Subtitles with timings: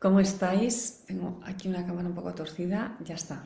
[0.00, 1.04] ¿cómo estáis?
[1.06, 3.44] Tengo aquí una cámara un poco torcida, ya está.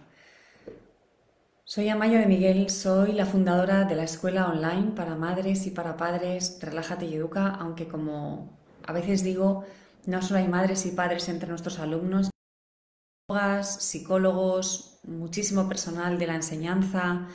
[1.65, 5.97] Soy Amaya de Miguel, soy la fundadora de la escuela online para madres y para
[5.97, 9.65] padres Relájate y Educa, aunque como a veces digo,
[10.07, 12.31] no solo hay madres y padres entre nuestros alumnos,
[13.63, 17.29] psicólogos, muchísimo personal de la enseñanza,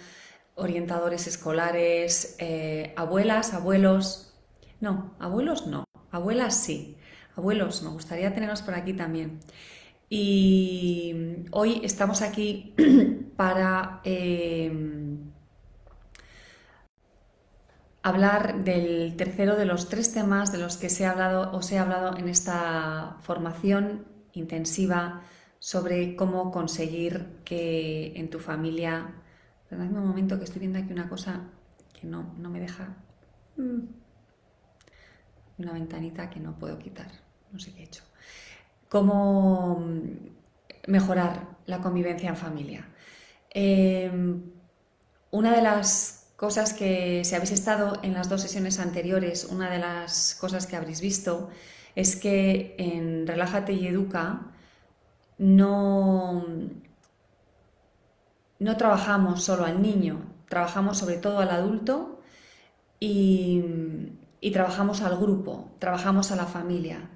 [0.55, 4.33] orientadores escolares, eh, abuelas, abuelos,
[4.81, 6.97] no, abuelos no, abuelas sí,
[7.35, 9.39] abuelos, me gustaría tenerlos por aquí también.
[10.09, 12.73] Y hoy estamos aquí
[13.37, 14.71] para eh,
[18.03, 21.79] hablar del tercero de los tres temas de los que se ha hablado, os he
[21.79, 25.23] hablado en esta formación intensiva
[25.57, 29.15] sobre cómo conseguir que en tu familia...
[29.67, 31.49] Perdóname un momento que estoy viendo aquí una cosa
[31.99, 32.95] que no, no me deja...
[33.57, 33.79] Mm,
[35.57, 37.24] una ventanita que no puedo quitar.
[37.51, 38.03] No sé qué he hecho
[38.95, 39.83] cómo
[40.87, 42.87] mejorar la convivencia en familia.
[43.49, 44.41] Em,
[45.31, 49.79] una de las cosas que, si habéis estado en las dos sesiones anteriores, una de
[49.79, 51.49] las cosas que habréis visto
[51.95, 54.41] es que en Relájate y Educa
[55.37, 56.45] no,
[58.59, 62.21] no trabajamos solo al niño, trabajamos sobre todo al adulto
[62.99, 63.61] y,
[64.39, 67.09] y trabajamos al grupo, trabajamos a la familia.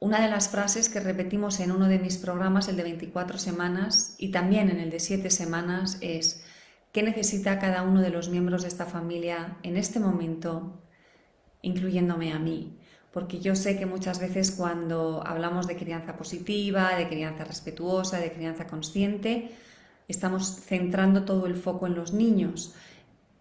[0.00, 4.14] Una de las frases que repetimos en uno de mis programas, el de 24 semanas,
[4.16, 6.44] y también en el de 7 semanas, es
[6.92, 10.80] ¿qué necesita cada uno de los miembros de esta familia en este momento,
[11.62, 12.78] incluyéndome a mí?
[13.12, 18.32] Porque yo sé que muchas veces cuando hablamos de crianza positiva, de crianza respetuosa, de
[18.32, 19.50] crianza consciente,
[20.06, 22.72] estamos centrando todo el foco en los niños.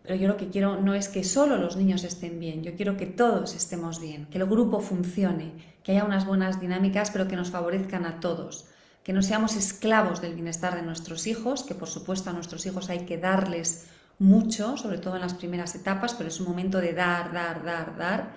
[0.01, 2.95] Pero yo lo que quiero no es que solo los niños estén bien, yo quiero
[2.97, 5.51] que todos estemos bien, que el grupo funcione,
[5.87, 8.65] que haya unas buenas dinámicas, pero que nos favorezcan a todos,
[9.05, 12.89] que no seamos esclavos del bienestar de nuestros hijos, que por supuesto a nuestros hijos
[12.89, 13.87] hay que darles
[14.19, 17.95] mucho, sobre todo en las primeras etapas, pero es un momento de dar, dar, dar,
[17.95, 18.31] dar,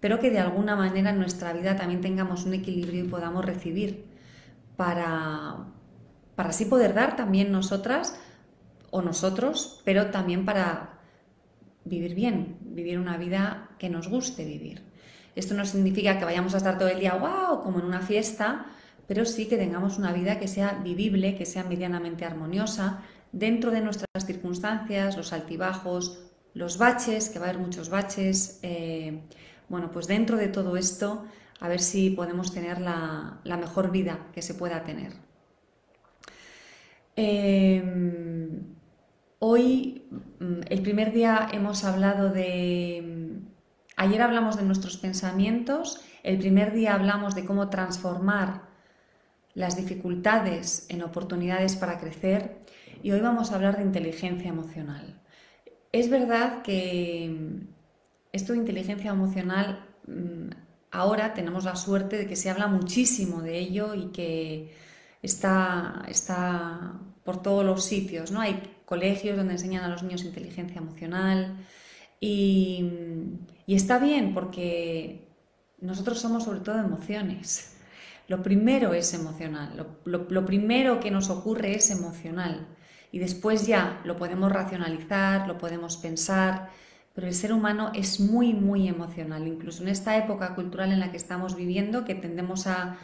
[0.00, 4.04] pero que de alguna manera en nuestra vida también tengamos un equilibrio y podamos recibir
[4.76, 5.58] para,
[6.34, 8.18] para así poder dar también nosotras
[8.90, 10.98] o nosotros, pero también para
[11.84, 14.90] vivir bien, vivir una vida que nos guste vivir.
[15.34, 18.66] Esto no significa que vayamos a estar todo el día wow, como en una fiesta,
[19.06, 23.80] pero sí que tengamos una vida que sea vivible, que sea medianamente armoniosa, dentro de
[23.80, 26.22] nuestras circunstancias, los altibajos,
[26.54, 28.58] los baches, que va a haber muchos baches.
[28.62, 29.20] Eh,
[29.68, 31.24] bueno, pues dentro de todo esto,
[31.60, 35.12] a ver si podemos tener la, mejor vida que se pueda tener.
[37.16, 38.74] Em,
[39.38, 40.04] hoy,
[40.40, 43.11] mm, el primer día, hemos hablado de
[44.02, 48.62] Ayer hablamos de nuestros pensamientos, el primer día hablamos de cómo transformar
[49.54, 52.58] las dificultades en oportunidades para crecer
[53.00, 55.20] y hoy vamos a hablar de inteligencia emocional.
[55.92, 57.68] Es verdad que mm,
[58.32, 60.50] esto de inteligencia emocional mm,
[60.90, 64.74] ahora tenemos la suerte de que se habla muchísimo de ello y que
[65.22, 68.32] está, está por todos los sitios.
[68.32, 68.40] ¿no?
[68.40, 71.56] Hay colegios donde enseñan a los niños inteligencia emocional
[72.18, 72.84] y,
[73.66, 75.28] y está bien porque
[75.80, 77.76] nosotros somos sobre todo emociones.
[78.28, 82.68] Lo primero es emocional, lo, primero que nos ocurre es emocional
[83.10, 86.70] y después ya lo podemos racionalizar, lo podemos pensar,
[87.14, 91.10] pero el ser humano es muy, muy emocional, incluso en esta época cultural en la
[91.10, 92.96] que estamos viviendo, que tendemos a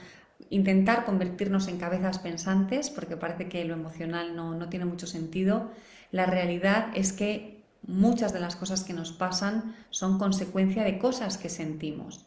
[0.51, 5.71] intentar convertirnos en cabezas pensantes, porque parece que lo emocional no, no tiene mucho sentido,
[6.11, 7.58] la realidad es que
[7.89, 12.27] muchas de las cosas que nos pasan son consecuencia de cosas que sentimos.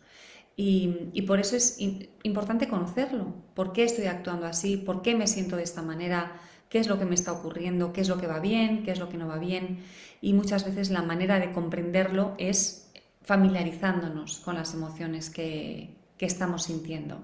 [0.58, 1.78] Y, por eso es
[2.24, 3.34] importante conocerlo.
[3.56, 4.76] ¿Por qué estoy actuando así?
[4.78, 6.34] ¿Por qué me siento de esta manera?
[6.70, 7.94] ¿Qué es lo que me está ocurriendo?
[7.94, 8.84] ¿Qué es lo que va bien?
[8.84, 9.80] ¿Qué es lo que no va bien?
[10.20, 12.92] Y muchas veces la manera de comprenderlo es
[13.24, 17.22] familiarizándonos con las emociones que estamos sintiendo.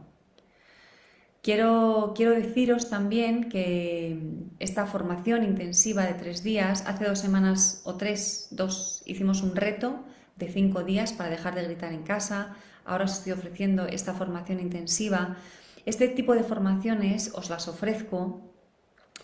[1.47, 4.19] Quiero, deciros también que
[4.59, 10.03] esta formación intensiva de tres días, hace dos semanas o tres, dos, hicimos un reto
[10.35, 12.57] de cinco días para dejar de gritar en casa.
[12.83, 15.37] Ahora os estoy ofreciendo esta formación intensiva
[15.85, 18.41] Este tipo de formaciones os las ofrezco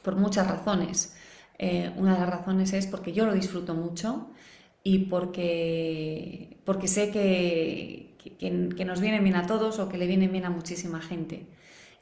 [0.02, 1.18] por muchas razones.
[1.60, 4.30] Eh, una de las razones es porque yo lo disfruto mucho
[4.82, 10.30] y porque, porque sé que, que, nos viene bien a todos o que le viene
[10.30, 11.48] bien a muchísima gente.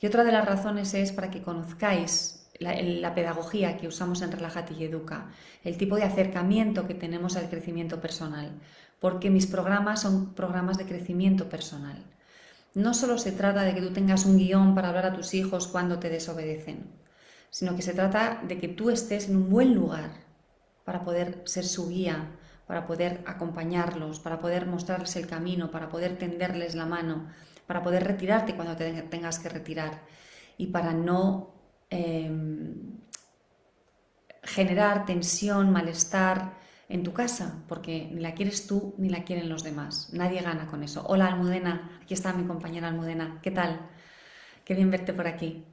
[0.01, 4.73] Y otra de las razones es para que conozcáis la, pedagogía que usamos en Relájate
[4.73, 5.29] y Educa,
[5.63, 8.51] el tipo de acercamiento que tenemos al crecimiento personal,
[8.99, 12.03] porque mis programas son programas de crecimiento personal.
[12.73, 15.67] No solo se trata de que tú tengas un guion para hablar a tus hijos
[15.67, 16.89] cuando te desobedecen,
[17.51, 20.11] sino que se trata de que tú estés en un buen lugar
[20.83, 22.31] para poder ser su guía,
[22.65, 27.27] para poder acompañarlos, para poder mostrarles el camino, para poder tenderles la mano,
[27.71, 30.01] para poder retirarte cuando te tengas que retirar
[30.57, 31.53] y para no
[31.89, 32.99] em,
[34.43, 36.57] generar tensión, malestar
[36.89, 40.09] en tu casa, porque ni la quieres tú ni la quieren los demás.
[40.11, 41.05] Nadie gana con eso.
[41.07, 43.39] Hola Almudena, aquí está mi compañera Almudena.
[43.41, 43.87] ¿Qué tal?
[44.65, 45.63] Qué bien verte por aquí.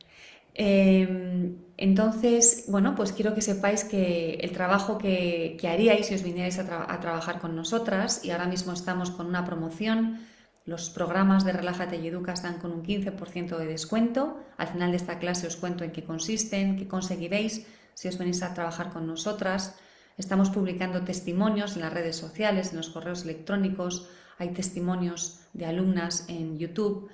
[0.55, 6.61] Em, entonces, bueno, pues quiero que sepáis que el trabajo que, haríais si os vinierais
[6.61, 10.21] a, trabajar con nosotras, y ahora mismo estamos con una promoción,
[10.69, 14.39] los programas de Relájate y Educa están con un 15% de descuento.
[14.59, 18.43] Al final de esta clase os cuento en qué consisten, qué conseguiréis si os venís
[18.43, 19.77] a trabajar con nosotras.
[20.19, 26.27] Estamos publicando testimonios en las redes sociales, en los correos electrónicos, hay testimonios de alumnas
[26.29, 27.09] en YouTube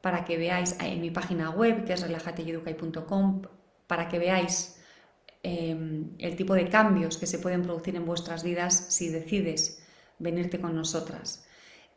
[0.00, 3.42] para que veáis en mi página web, que es relajateyeducay.com,
[3.86, 4.82] para que veáis
[5.44, 9.86] em, el tipo de cambios que se pueden producir en vuestras vidas si decides
[10.18, 11.47] venirte con nosotras.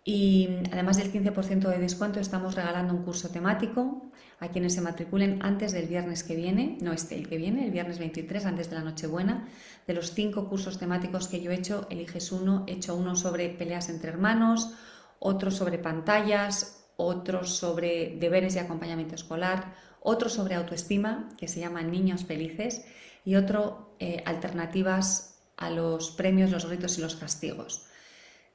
[0.03, 5.39] Y además del 15% de descuento, estamos regalando un curso temático a quienes se matriculen
[5.43, 8.75] antes del viernes que viene, no este, el que viene, el viernes 23, antes de
[8.77, 9.47] la Nochebuena.
[9.85, 12.65] De los cinco cursos temáticos que yo he hecho, eliges uno.
[12.67, 14.73] He hecho uno sobre peleas entre hermanos,
[15.19, 21.83] otro sobre pantallas, otro sobre deberes y acompañamiento escolar, otro sobre autoestima, que se llama
[21.83, 22.83] Niños Felices,
[23.23, 27.90] y otro eh, alternativas a los premios, los gritos y los castigos.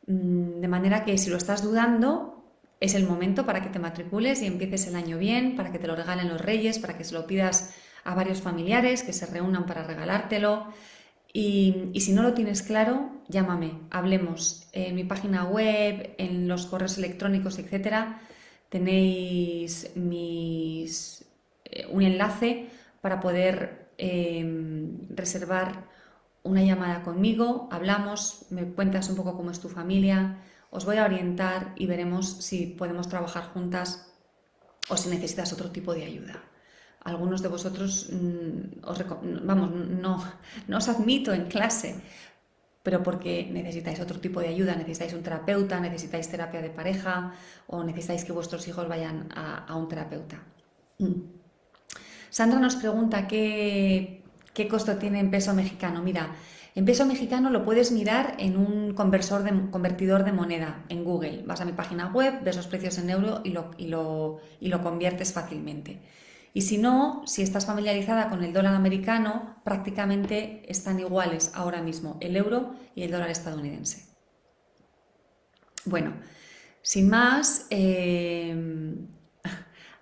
[0.06, 2.44] Mm, de manera que si lo estás dudando,
[2.80, 5.86] es el momento para que te matricules y empieces el año bien, para que te
[5.86, 7.74] lo regalen los reyes, para que se lo pidas
[8.04, 10.68] a varios familiares que se reúnan para regalártelo.
[11.32, 16.66] Y, y, si no lo tienes claro, llámame, hablemos en mi página web, en los
[16.66, 18.20] correos electrónicos, etcétera
[18.68, 21.24] tenéis mis,
[21.64, 22.66] eh, un enlace
[23.00, 25.85] para poder em, reservar
[26.46, 30.38] una llamada conmigo, hablamos, me cuentas un poco cómo es tu familia,
[30.70, 34.12] os voy a orientar y veremos si podemos trabajar juntas
[34.88, 36.42] o si necesitas otro tipo de ayuda.
[37.04, 39.04] Algunos de vosotros, mm, os,
[39.44, 40.24] vamos, no,
[40.66, 42.02] no os admito en clase,
[42.82, 47.32] pero porque necesitáis otro tipo de ayuda, necesitáis un terapeuta, necesitáis terapia de pareja
[47.66, 50.42] o necesitáis que vuestros hijos vayan a, un terapeuta.
[50.98, 51.34] Mm.
[52.30, 54.22] Sandra nos pregunta qué,
[54.56, 56.02] qué costo tiene en peso mexicano.
[56.02, 56.34] Mira,
[56.74, 61.42] en peso mexicano lo puedes mirar en un conversor de, convertidor de moneda en Google.
[61.46, 64.68] Vas a mi página web, ves los precios en euro y lo, y lo, y
[64.68, 66.00] lo conviertes fácilmente.
[66.54, 72.16] Y si no, si estás familiarizada con el dólar americano, prácticamente están iguales ahora mismo
[72.20, 74.06] el euro y el dólar estadounidense.
[75.84, 76.14] Bueno,
[76.80, 78.56] sin más, eh,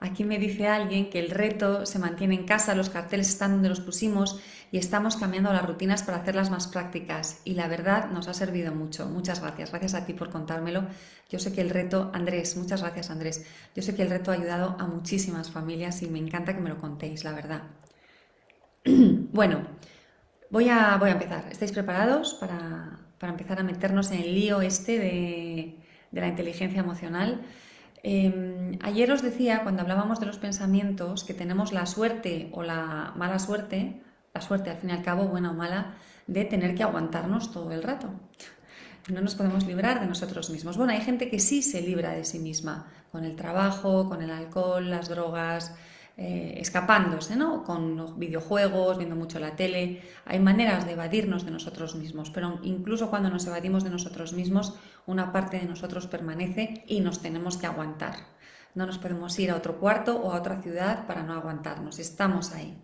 [0.05, 3.69] aquí me dice alguien que el reto se mantiene en casa, los carteles están donde
[3.69, 8.29] los pusimos y estamos cambiando las rutinas para hacerlas más prácticas y la verdad nos
[8.29, 9.07] ha servido mucho.
[9.07, 9.71] Muchas gracias.
[9.71, 10.87] Gracias a ti por contármelo.
[11.31, 13.47] Yo sé que el reto, Andrés, muchas gracias Andrés.
[13.75, 16.69] Yo sé que el reto ha ayudado a muchísimas familias y me encanta que me
[16.69, 17.63] lo contéis, la verdad.
[18.85, 19.63] bueno,
[20.51, 21.47] voy a, voy a empezar.
[21.51, 25.79] ¿Estáis preparados para, empezar a meternos en el lío este de,
[26.13, 27.43] la inteligencia emocional?
[28.05, 33.13] Em, ayer os decía, cuando hablábamos de los pensamientos, que tenemos la suerte o la
[33.17, 35.95] mala suerte la suerte, al fin y al cabo, buena o mala,
[36.27, 38.11] de tener que aguantarnos todo el rato.
[39.09, 40.77] No nos podemos librar de nosotros mismos.
[40.77, 44.31] Bueno, hay gente que sí se libra de sí misma, con el trabajo, con el
[44.31, 45.77] alcohol, las drogas,
[46.17, 47.65] eh, escapándose, ¿no?
[47.65, 50.03] Con los videojuegos, viendo mucho la tele.
[50.25, 54.75] Hay maneras de evadirnos de nosotros mismos, pero incluso cuando nos evadimos de nosotros mismos,
[55.07, 58.15] una parte de nosotros permanece y nos tenemos que aguantar.
[58.77, 61.99] No nos podemos ir a otro cuarto o a otra ciudad para no aguantarnos.
[61.99, 62.77] Estamos ahí.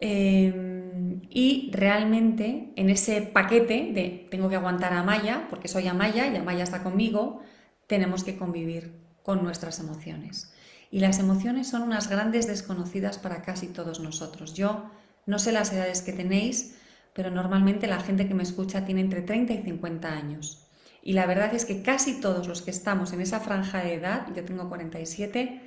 [0.00, 6.26] Em, y realmente en ese paquete de tengo que aguantar a Amaya, porque soy Amaya
[6.26, 7.42] y Amaya está conmigo,
[7.86, 10.52] tenemos que convivir con nuestras emociones.
[10.92, 14.52] Y las emociones son unas grandes desconocidas para casi todos nosotros.
[14.52, 14.90] Yo
[15.24, 16.76] no sé las edades que tenéis,
[17.14, 20.68] pero normalmente la gente que me escucha tiene entre 30 y 50 años.
[21.02, 24.26] Y la verdad es que casi todos los que estamos en esa franja de edad,
[24.36, 25.62] yo tengo 47,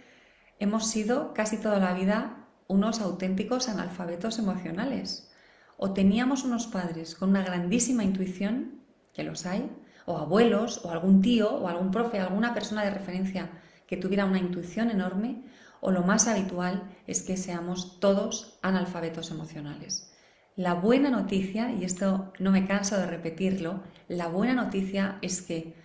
[0.60, 5.32] hemos sido casi toda la vida unos auténticos analfabetos emocionales.
[5.75, 8.79] O teníamos unos padres con una grandísima intuición,
[9.12, 9.72] que los hay,
[10.05, 13.50] o abuelos, o algún tío, o algún profe, alguna persona de referencia
[13.88, 15.44] que tuviera una intuición enorme,
[15.82, 20.12] o lo más habitual es que seamos todos analfabetos emocionales.
[20.56, 25.75] La buena noticia, y esto no me canso de repetirlo, la buena noticia es que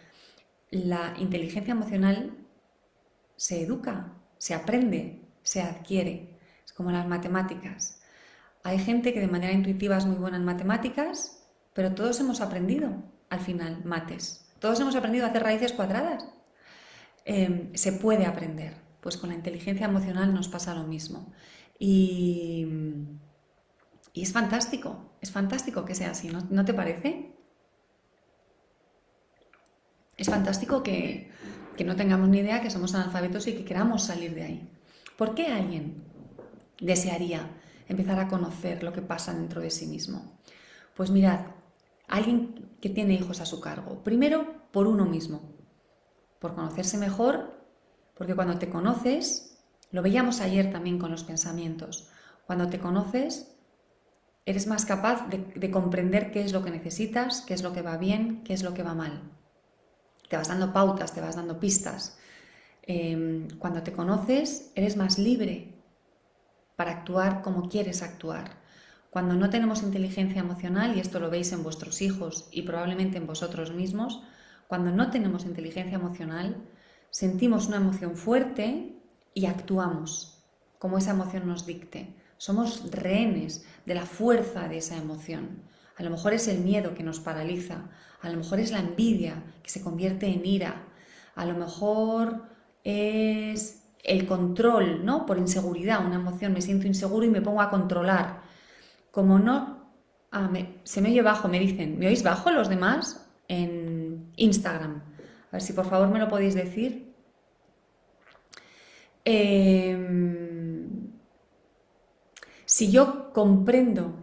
[0.71, 2.37] la inteligencia emocional
[3.37, 6.38] se educa, se aprende, se adquiere.
[6.64, 8.00] Es como las matemáticas.
[8.62, 12.92] Hay gente que de manera intuitiva es muy buena en matemáticas, pero todos hemos aprendido
[13.28, 14.52] al final mates.
[14.61, 16.26] Todos hemos aprendido a hacer raíces cuadradas.
[17.25, 18.75] Em, se puede aprender.
[19.00, 21.33] Pues con la inteligencia emocional nos pasa lo mismo.
[21.79, 22.67] Y,
[24.15, 27.33] es fantástico, es fantástico que sea así, ¿no, te parece?
[30.17, 31.31] Es fantástico que,
[31.77, 34.71] que no tengamos ni idea que somos analfabetos y que queramos salir de ahí.
[35.17, 36.05] ¿Por qué alguien
[36.81, 37.49] desearía
[37.89, 40.39] empezar a conocer lo que pasa dentro de sí mismo?
[40.95, 41.41] Pues mirad,
[42.09, 44.03] alguien que tiene hijos a su cargo.
[44.05, 45.60] Primero, por uno mismo,
[46.40, 47.54] por conocerse mejor,
[48.16, 49.59] porque cuando te conoces,
[49.92, 52.11] lo veíamos ayer también con los pensamientos,
[52.47, 53.54] cuando te conoces,
[54.44, 57.97] eres más capaz de, comprender qué es lo que necesitas, qué es lo que va
[57.97, 59.23] bien, qué es lo que va mal.
[60.28, 62.18] Te vas dando pautas, te vas dando pistas.
[62.82, 65.75] Em, cuando te conoces, eres más libre
[66.75, 68.59] para actuar como quieres actuar.
[69.11, 73.26] Cuando no tenemos inteligencia emocional, y esto lo veis en vuestros hijos y probablemente en
[73.26, 74.23] vosotros mismos,
[74.71, 76.57] cuando no tenemos inteligencia emocional,
[77.11, 78.95] sentimos una emoción fuerte
[79.35, 80.45] y actuamos
[80.79, 82.15] como esa emoción nos dicte.
[82.37, 85.65] Somos rehenes de la fuerza de esa emoción.
[85.97, 87.91] A lo mejor es el miedo que nos paraliza,
[88.23, 90.85] a lo mejor es la envidia que se convierte en ira,
[91.35, 92.45] a lo mejor
[92.85, 95.27] es el control, ¿no?
[95.27, 98.43] Por inseguridad, una emoción, me siento inseguro y me pongo a controlar.
[99.11, 99.91] Como no...
[100.31, 100.49] Ah,
[100.85, 101.99] se me oye bajo, me dicen.
[101.99, 103.27] ¿Me oís bajo los demás?
[104.40, 105.02] Instagram.
[105.50, 107.14] A ver si por favor me lo podéis decir.
[109.25, 111.11] Em,
[112.64, 114.14] si yo comprendo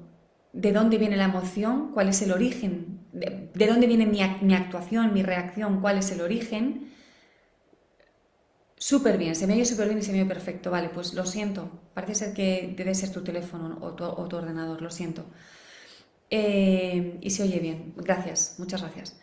[0.53, 4.21] de dónde viene la emoción, cuál es el origen, de, dónde viene mi,
[4.53, 6.91] actuación, mi reacción, cuál es el origen,
[8.79, 10.69] Súper bien, se me oye súper bien y se me oye perfecto.
[10.69, 11.69] Vale, pues lo siento.
[11.95, 14.03] Parece ser que debe ser tu teléfono o tu,
[14.37, 15.25] ordenador, lo siento.
[16.29, 17.93] Eh, y se oye bien.
[17.97, 19.19] Gracias, muchas gracias.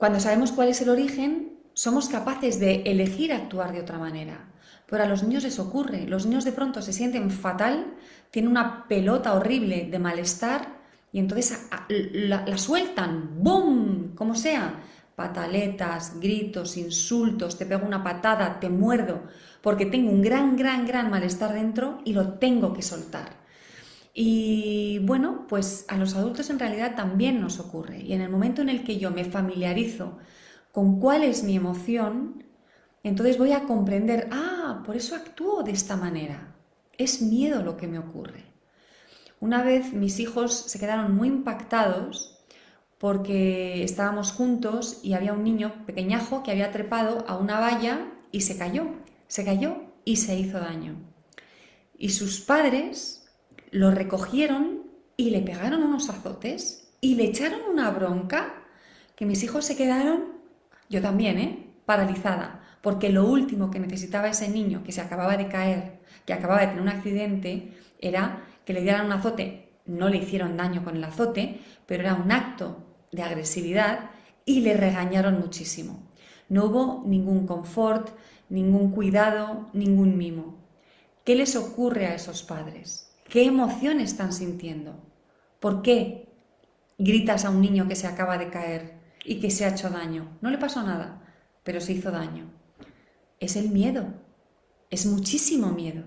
[0.00, 4.48] Cuando sabemos cuál es el origen, somos capaces de elegir actuar de otra manera.
[4.86, 6.06] Pero a los niños les ocurre.
[6.06, 7.98] Los niños de pronto se sienten fatal,
[8.30, 10.80] tienen una pelota horrible de malestar
[11.12, 14.14] y entonces la, la sueltan, ¡boom!
[14.14, 14.72] Como sea
[15.16, 19.24] pataletas, gritos, insultos, te pego una patada, te muerdo,
[19.60, 23.39] porque tengo un gran, gran, gran malestar dentro y lo tengo que soltar.
[24.12, 28.00] Y bueno, pues a los adultos en realidad también nos ocurre.
[28.00, 30.18] Y en el momento en el que yo me familiarizo
[30.72, 32.44] con cuál es mi emoción,
[33.02, 36.54] entonces voy a comprender, ah, por eso actúo de esta manera.
[36.98, 38.44] Es miedo lo que me ocurre.
[39.40, 42.38] Una vez mis hijos se quedaron muy impactados
[42.98, 48.42] porque estábamos juntos y había un niño pequeñajo que había trepado a una valla y
[48.42, 48.88] se cayó,
[49.28, 50.96] se cayó y se hizo daño.
[51.96, 53.19] Y sus padres
[53.70, 54.82] lo recogieron
[55.16, 58.54] y le pegaron unos azotes y le echaron una bronca
[59.16, 60.24] que mis hijos se quedaron,
[60.88, 61.66] yo también, ¿eh?
[61.84, 66.60] paralizada, porque lo último que necesitaba ese niño que se acababa de caer, que acababa
[66.60, 69.72] de tener un accidente, era que le dieran un azote.
[69.86, 74.10] No le hicieron daño con el azote, pero era un acto de agresividad
[74.44, 76.08] y le regañaron muchísimo.
[76.48, 78.10] No hubo ningún confort,
[78.48, 80.58] ningún cuidado, ningún mimo.
[81.24, 83.09] ¿Qué les ocurre a esos padres?
[83.30, 84.92] ¿Qué emoción están sintiendo?
[85.60, 86.26] ¿Por qué
[86.98, 90.36] gritas a un niño que se acaba de caer y que se ha hecho daño?
[90.40, 91.22] No le pasó nada,
[91.62, 92.50] pero se hizo daño.
[93.38, 94.14] Es el miedo,
[94.90, 96.02] es muchísimo miedo.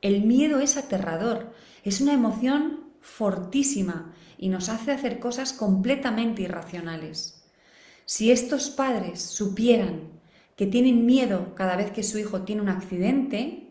[0.00, 1.52] El miedo es aterrador,
[1.84, 7.44] es una emoción fortísima y nos hace hacer cosas completamente irracionales.
[8.06, 10.08] Si estos padres supieran
[10.56, 13.61] que tienen miedo cada vez que su hijo tiene un accidente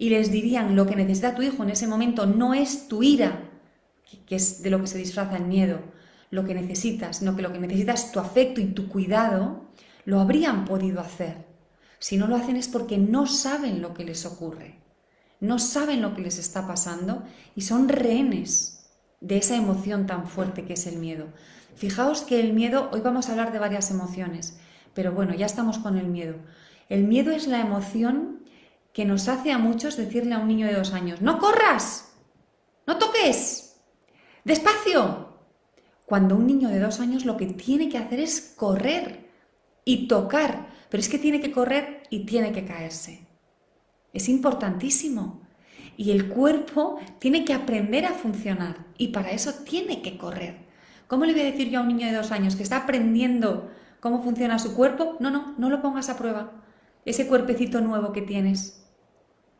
[0.00, 3.50] y les dirían lo que necesita tu hijo en ese momento no es tu ira,
[4.26, 5.80] que es de lo que se disfraza el miedo,
[6.30, 9.66] lo que necesitas, sino que lo que necesitas es tu afecto y tu cuidado,
[10.04, 11.46] lo habrían podido hacer.
[11.98, 14.78] Si no lo hacen es porque no saben lo que les ocurre,
[15.40, 17.24] no saben lo que les está pasando
[17.56, 18.88] y son rehenes
[19.20, 21.26] de esa emoción tan fuerte que es el miedo.
[21.74, 24.58] Fijaos que el miedo, hoy vamos a hablar de varias emociones,
[24.94, 26.34] Pero bueno, ya estamos con el miedo.
[26.88, 28.38] El miedo es la emoción
[28.92, 32.12] que nos hace a muchos decirle a un niño de dos años, no corras,
[32.86, 33.80] no toques,
[34.44, 35.28] despacio.
[36.06, 39.28] Cuando un niño de dos años lo que tiene que hacer es correr
[39.84, 43.26] y tocar, pero es que tiene que correr y tiene que caerse.
[44.12, 45.42] Es importantísimo.
[45.96, 50.66] Y el cuerpo tiene que aprender a funcionar y para eso tiene que correr.
[51.08, 53.70] ¿Cómo le voy a decir yo a un niño de dos años que está aprendiendo
[54.00, 55.16] cómo funciona su cuerpo?
[55.20, 56.52] No, no, no lo pongas a prueba.
[57.04, 58.86] Ese cuerpecito nuevo que tienes.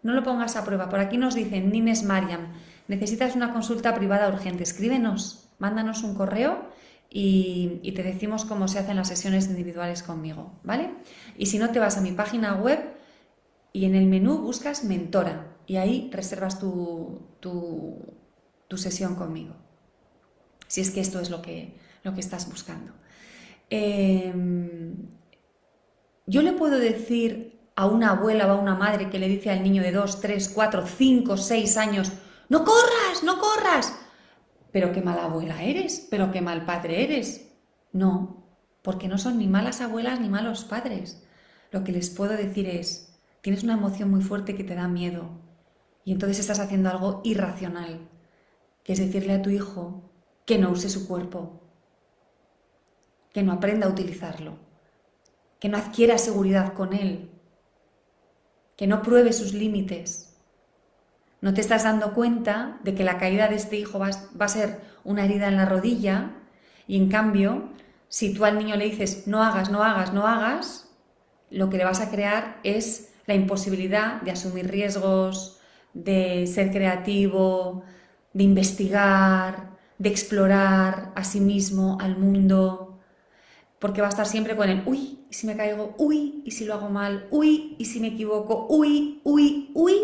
[0.03, 0.89] No lo pongas a prueba.
[0.89, 2.53] Por aquí nos dicen, Nines Mariam,
[2.87, 4.63] necesitas una consulta privada urgente.
[4.63, 6.69] Escríbenos, mándanos un correo
[7.11, 10.91] y, te decimos cómo se hacen las sesiones individuales conmigo, ¿vale?
[11.37, 12.81] Y si no, te vas a mi página web
[13.73, 19.55] y en el menú buscas mentora y ahí reservas tu, tu, sesión conmigo.
[20.67, 22.93] Si es que esto es lo que, lo que estás buscando.
[23.71, 25.09] Em,
[26.29, 29.63] yo le puedo decir a una abuela o a una madre que le dice al
[29.63, 32.13] niño de 2, 3, 4, 5, 6 años,
[32.51, 33.99] no corras, no corras.
[34.71, 37.49] Pero qué mala abuela eres, pero qué mal padre eres.
[37.93, 38.45] No,
[38.83, 41.25] porque no son ni malas abuelas ni malos padres.
[41.71, 45.31] Lo que les puedo decir es, tienes una emoción muy fuerte que te da miedo
[46.05, 48.07] y entonces estás haciendo algo irracional,
[48.83, 50.11] que es decirle a tu hijo
[50.45, 51.63] que no use su cuerpo,
[53.33, 54.68] que no aprenda a utilizarlo,
[55.59, 57.31] que no adquiera seguridad con él,
[58.77, 60.37] que no pruebe sus límites.
[61.41, 64.81] No te estás dando cuenta de que la caída de este hijo va, a ser
[65.05, 66.33] una herida en la rodilla
[66.87, 67.71] y en cambio,
[68.09, 70.89] si tú al niño le dices no hagas, no hagas, no hagas,
[71.51, 75.61] lo que le vas a crear es la imposibilidad de asumir riesgos,
[75.93, 77.85] de ser creativo,
[78.33, 82.88] de investigar, de explorar a sí mismo, al mundo,
[83.79, 86.65] porque va a estar siempre con el, uy, y si me caigo, uy, y si
[86.65, 89.95] lo hago mal, uy, y si me equivoco, uy, uy, uy.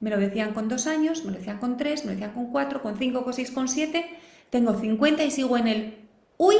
[0.00, 2.50] Me lo decían con dos años, me lo decían con tres, me lo decían con
[2.50, 4.06] cuatro, con cinco, con seis, con siete.
[4.50, 6.56] Tengo 50 y sigo en el, uy,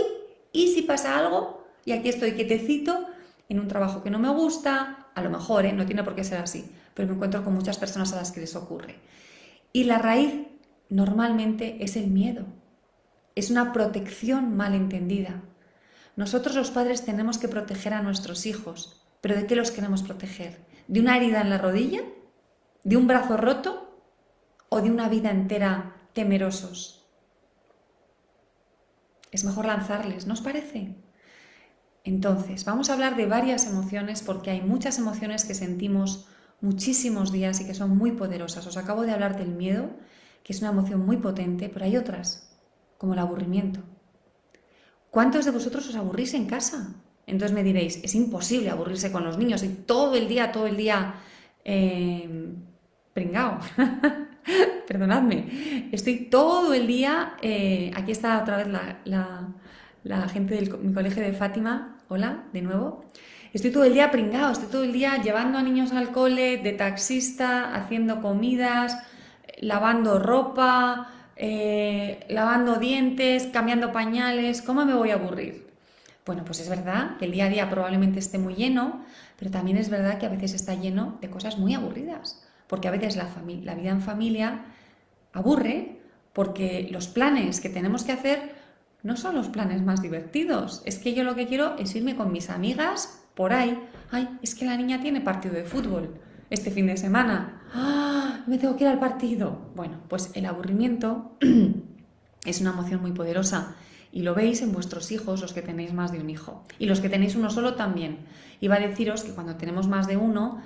[0.52, 3.06] y si pasa algo, y aquí estoy quietecito
[3.48, 5.72] en un trabajo que no me gusta, a lo mejor, ¿eh?
[5.72, 8.40] no tiene por qué ser así, pero me encuentro con muchas personas a las que
[8.40, 8.96] les ocurre.
[9.72, 10.46] Y la raíz
[10.88, 12.46] normalmente es el miedo,
[13.34, 15.42] es una protección mal entendida.
[16.16, 20.64] Nosotros los padres tenemos que proteger a nuestros hijos, pero ¿de qué los queremos proteger?
[20.86, 22.02] ¿De una herida en la rodilla?
[22.84, 24.02] ¿De un brazo roto?
[24.68, 27.06] ¿O de una vida entera temerosos?
[29.32, 30.94] Es mejor lanzarles, ¿no os parece?
[32.04, 36.28] Entonces, vamos a hablar de varias emociones porque hay muchas emociones que sentimos
[36.60, 38.66] muchísimos días y que son muy poderosas.
[38.66, 39.90] Os acabo de hablar del miedo,
[40.44, 42.54] que es una emoción muy potente, pero hay otras,
[42.98, 43.80] como el aburrimiento.
[45.14, 46.92] ¿Cuántos de vosotros os aburrís en casa?
[47.24, 50.76] Entonces me diréis, es imposible aburrirse con los niños y todo el día, todo el
[50.76, 51.14] día
[51.64, 52.48] eh,
[53.12, 53.60] pringao.
[54.88, 58.66] Perdonadme, estoy todo el día, eh, aquí está otra vez
[59.04, 63.04] la, gente de mi colegio de Fátima, hola, de nuevo.
[63.52, 66.72] Estoy todo el día pringado, estoy todo el día llevando a niños al cole, de
[66.72, 68.98] taxista, haciendo comidas,
[69.60, 74.62] lavando ropa, eh, lavando dientes, cambiando pañales.
[74.62, 75.66] ¿Cómo me voy a aburrir?
[76.26, 79.04] Bueno, pues es verdad que el día a día probablemente esté muy lleno,
[79.38, 82.90] pero también es verdad que a veces está lleno de cosas muy aburridas, porque a
[82.90, 83.28] veces la,
[83.62, 84.64] la vida en familia
[85.32, 85.98] aburre
[86.32, 88.54] porque los planes que tenemos que hacer
[89.02, 90.82] no son los planes más divertidos.
[90.86, 93.78] Es que yo lo que quiero es irme con mis amigas por ahí.
[94.10, 96.14] Ay, es que la niña tiene partido de fútbol
[96.54, 97.62] este fin de semana.
[97.72, 98.42] ¡Ah!
[98.46, 99.70] Me tengo que ir al partido.
[99.74, 101.36] Bueno, pues el aburrimiento
[102.44, 103.74] es una emoción muy poderosa
[104.12, 106.64] y lo veis en vuestros hijos, los que tenéis más de un hijo.
[106.78, 108.18] Y los que tenéis uno solo también.
[108.60, 110.62] Iba a deciros que cuando tenemos más de uno,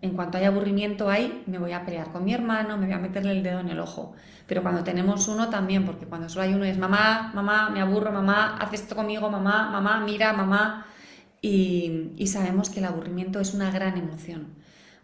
[0.00, 2.98] en cuanto hay aburrimiento ahí, me voy a pelear con mi hermano, me voy a
[2.98, 4.14] meterle el dedo en el ojo.
[4.46, 8.12] Pero cuando tenemos uno también, porque cuando solo hay uno es mamá, mamá, me aburro,
[8.12, 10.86] mamá, haz esto conmigo, mamá, mamá, mira, mamá.
[11.42, 14.54] Y, y sabemos que el aburrimiento es una gran emoción.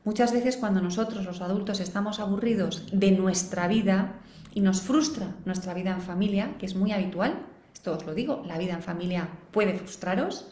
[0.04, 4.14] Muchas veces cuando nosotros los adultos estamos aburridos de nuestra vida
[4.52, 8.42] y nos frustra nuestra vida en familia, que es muy habitual, esto os lo digo,
[8.46, 10.48] la vida en familia puede frustraros,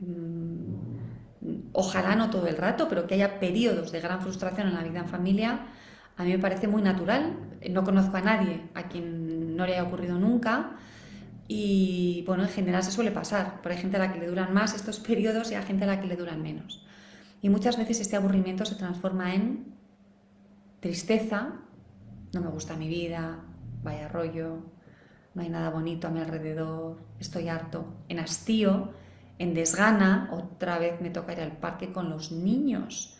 [0.00, 4.82] mm, ojalá no todo el rato, pero que haya periodos de gran frustración en la
[4.82, 5.60] vida en familia,
[6.18, 7.36] a mí me parece muy natural.
[7.70, 10.72] No conozco a nadie a quien no le haya ocurrido nunca.
[11.46, 14.52] Y bueno, en general se suele pasar, pero hay gente a la que le duran
[14.52, 16.84] más estos periodos y hay gente a la que le duran menos.
[17.40, 19.74] Y muchas veces este aburrimiento se transforma en
[20.80, 21.60] tristeza,
[22.32, 23.44] no me gusta mi vida,
[23.82, 24.62] vaya rollo,
[25.34, 28.92] no hay nada bonito a mi alrededor, estoy harto, en hastío
[29.38, 33.16] en desgana, otra vez me toca ir al parque con los niños.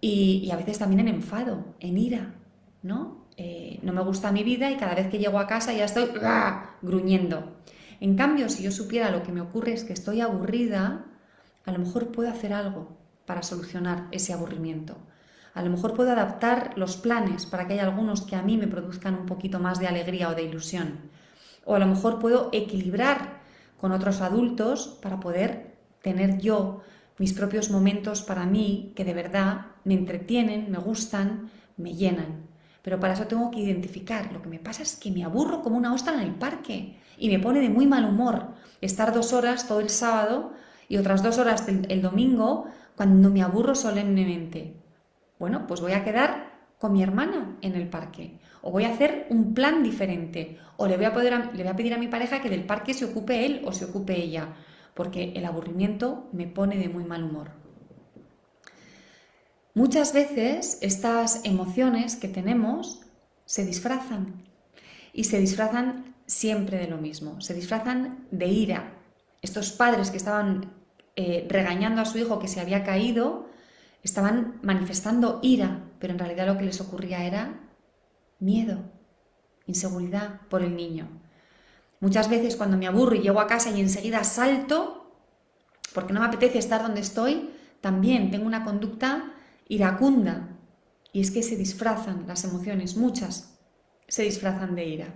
[0.00, 2.34] Y, a veces también en enfado, en ira,
[2.82, 3.26] ¿no?
[3.36, 6.10] Eh, no me gusta mi vida y cada vez que llego a casa ya estoy
[6.82, 7.56] gruñendo.
[8.00, 11.06] En cambio, si yo supiera lo que me ocurre es que estoy aburrida,
[11.66, 12.96] a lo mejor puedo hacer algo
[13.30, 14.96] para solucionar ese aburrimiento.
[15.54, 18.66] A lo mejor puedo adaptar los planes para que haya algunos que a mí me
[18.66, 20.98] produzcan un poquito más de alegría o de ilusión.
[21.64, 23.38] O a lo mejor puedo equilibrar
[23.80, 26.80] con otros adultos para poder tener yo
[27.18, 32.48] mis propios momentos para mí que de verdad me entretienen, me gustan, me llenan.
[32.82, 34.32] Pero para eso tengo que identificar.
[34.32, 37.28] Lo que me pasa es que me aburro como una ostra en el parque y
[37.28, 38.48] me pone de muy mal humor
[38.80, 40.52] estar dos horas todo el sábado
[40.88, 42.66] y otras dos horas el domingo
[43.00, 44.74] cuando me aburro solemnemente.
[45.38, 48.38] Bueno, pues voy a quedar con mi hermana en el parque.
[48.60, 50.58] O voy a hacer un plan diferente.
[50.76, 53.72] O le voy a, pedir a mi pareja que del parque se ocupe él o
[53.72, 54.54] se ocupe ella.
[54.92, 57.52] Porque el aburrimiento me pone de muy mal humor.
[59.72, 63.00] Muchas veces estas emociones que tenemos
[63.46, 64.44] se disfrazan.
[65.14, 67.40] Y se disfrazan siempre de lo mismo.
[67.40, 68.92] Se disfrazan de ira.
[69.40, 70.79] Estos padres que estaban
[71.16, 73.48] eh, regañando a su hijo que se había caído,
[74.02, 77.60] estaban manifestando ira, pero en realidad lo que les ocurría era
[78.38, 78.78] miedo,
[79.66, 81.08] inseguridad por el niño.
[82.00, 85.14] Muchas veces cuando me aburro y llego a casa y enseguida salto,
[85.94, 89.34] porque no me apetece estar donde estoy, también tengo una conducta
[89.68, 90.56] iracunda.
[91.12, 93.58] Y es que se disfrazan las emociones, muchas
[94.08, 95.14] se disfrazan de ira.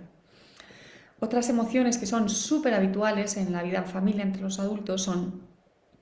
[1.19, 5.41] Otras emociones que son súper habituales en la vida en familia entre los adultos son,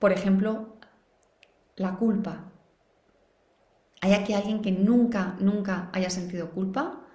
[0.04, 0.76] por ejemplo,
[1.78, 2.52] la culpa.
[4.02, 7.06] ¿Hay aquí alguien que nunca, nunca haya sentido culpa?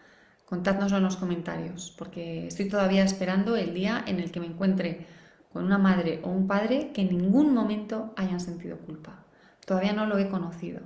[0.47, 5.07] Contádnoslo en los comentarios, porque estoy todavía esperando el día en el que me encuentre
[5.53, 9.23] con una madre o un padre que en ningún momento hayan sentido culpa.
[9.67, 10.81] Todavía no lo he conocido.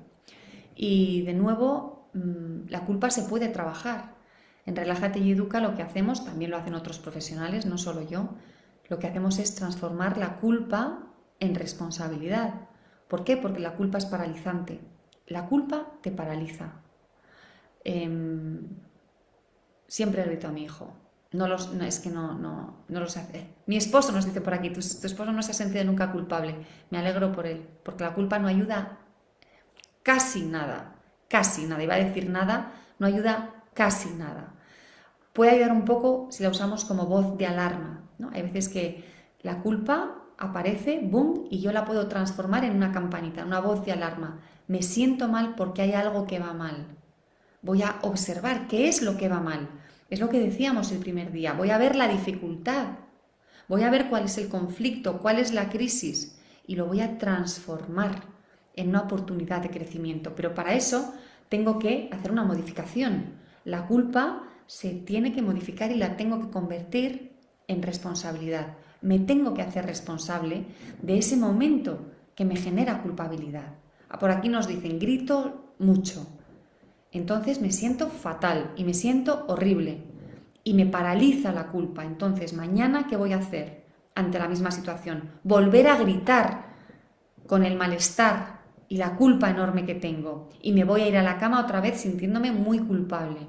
[0.75, 4.17] Y de nuevo, mm, la culpa se puede trabajar.
[4.67, 8.31] En Relájate y Educa lo que hacemos, también lo hacen otros profesionales, no solo yo,
[8.89, 11.12] lo que hacemos es transformar la culpa
[11.43, 12.55] en responsabilidad.
[13.09, 13.37] ¿Por qué?
[13.37, 14.81] Porque la culpa es paralizante.
[15.27, 16.75] La culpa te paraliza.
[17.83, 18.61] Em,
[19.89, 20.95] siempre grito a mi hijo.
[21.33, 23.55] No, los, es que no, no, no los hace.
[23.67, 26.55] Mi esposo nos dice por aquí, tu, tu esposo no se ha sentido nunca culpable.
[26.91, 28.99] Me alegro por él, porque la culpa no ayuda
[30.05, 30.95] casi nada,
[31.29, 31.83] casi nada.
[31.83, 34.55] Iba a decir nada, no ayuda casi nada.
[35.33, 38.05] Puede ayudar un poco si la usamos como voz de alarma.
[38.19, 38.31] ¿no?
[38.33, 39.05] Hay veces que
[39.41, 43.93] la culpa aparece, boom, y yo la puedo transformar en una campanita, una voz de
[43.93, 44.41] alarma.
[44.67, 46.87] Me siento mal porque hay algo que va mal.
[47.63, 49.69] Voy a observar qué es lo que va mal.
[50.11, 51.53] Es lo que decíamos el primer día.
[51.53, 52.99] Voy a ver la dificultad.
[53.69, 57.19] Voy a ver cuál es el conflicto, cuál es la crisis y lo voy a
[57.19, 58.23] transformar
[58.75, 60.35] en una oportunidad de crecimiento.
[60.35, 61.15] Pero para eso
[61.49, 63.35] tengo que hacer una modificación.
[63.65, 67.33] La culpa se tiene que modificar y la tengo que convertir
[67.69, 68.77] en responsabilidad.
[69.03, 70.67] Me tengo que hacer responsable
[71.03, 73.75] de ese momento que me genera culpabilidad.
[74.09, 76.27] Ah, por aquí nos dicen, grito mucho.
[77.11, 80.05] Entonces me siento fatal y me siento horrible
[80.65, 82.05] y me paraliza la culpa.
[82.05, 83.85] Entonces, mañana, ¿qué voy a hacer
[84.15, 85.31] ante la misma situación?
[85.43, 86.73] Volver a gritar
[87.47, 91.23] con el malestar y la culpa enorme que tengo y me voy a ir a
[91.23, 93.41] la cama otra vez sintiéndome muy culpable.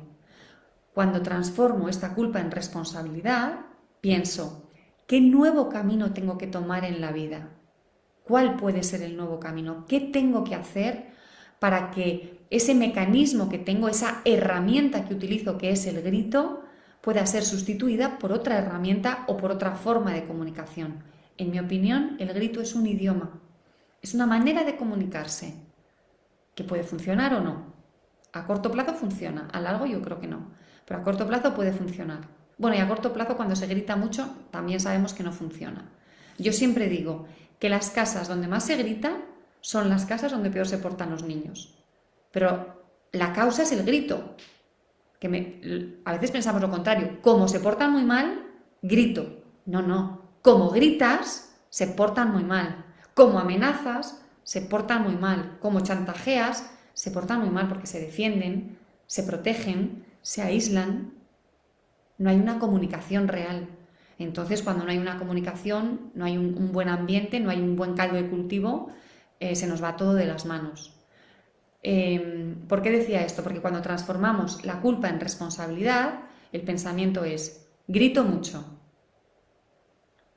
[0.93, 3.59] Cuando transformo esta culpa en responsabilidad,
[3.99, 4.62] pienso,
[5.07, 7.49] ¿qué nuevo camino tengo que tomar en la vida?
[8.23, 9.85] ¿Cuál puede ser el nuevo camino?
[9.87, 11.11] ¿Qué tengo que hacer
[11.59, 16.63] para que ese mecanismo que tengo, esa herramienta que utilizo, que es el grito,
[17.01, 21.03] pueda ser sustituida por otra herramienta o por otra forma de comunicación?
[21.37, 23.41] En mi opinión, el grito es un idioma
[24.03, 25.55] es una manera de comunicarse
[26.55, 27.73] que puede funcionar o no.
[28.33, 30.51] A corto plazo funciona, a largo yo creo que no,
[30.85, 32.27] pero a corto plazo puede funcionar.
[32.63, 35.91] Bueno, y a corto plazo cuando se grita mucho también sabemos que no funciona.
[36.37, 37.27] Yo siempre digo
[37.59, 39.17] que las casas donde más se grita
[39.59, 41.73] son las casas donde peor se portan los niños.
[42.31, 44.37] Pero la causa es el grito.
[45.19, 47.19] Que a veces pensamos lo contrario.
[47.21, 48.45] Como se portan muy mal,
[48.81, 49.43] grito.
[49.65, 50.21] No, no.
[50.41, 52.85] Como gritas, se portan muy mal.
[53.13, 55.57] Como amenazas, se portan muy mal.
[55.59, 61.22] Como chantajeas, se portan muy mal porque se defienden, se protegen, se aíslan.
[62.23, 63.67] No hay una comunicación real.
[64.17, 67.95] Entonces, cuando no hay una comunicación, no hay un, buen ambiente, no hay un buen
[67.95, 68.93] caldo de cultivo,
[69.41, 70.97] eh, se nos va todo de las manos.
[71.81, 73.43] Em, ¿Por qué decía esto?
[73.43, 76.21] Porque cuando transformamos la culpa en responsabilidad,
[76.53, 78.63] el pensamiento es, grito mucho,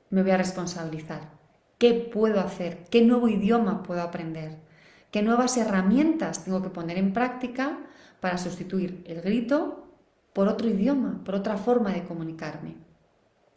[0.09, 1.37] me voy a responsabilizar
[1.77, 2.83] ¿Qué puedo hacer?
[2.89, 4.57] ¿Qué nuevo idioma puedo aprender?
[5.09, 7.77] ¿Qué nuevas herramientas tengo que poner en práctica
[8.19, 9.86] para sustituir el grito
[10.37, 12.75] por otro idioma, por otra forma de comunicarme?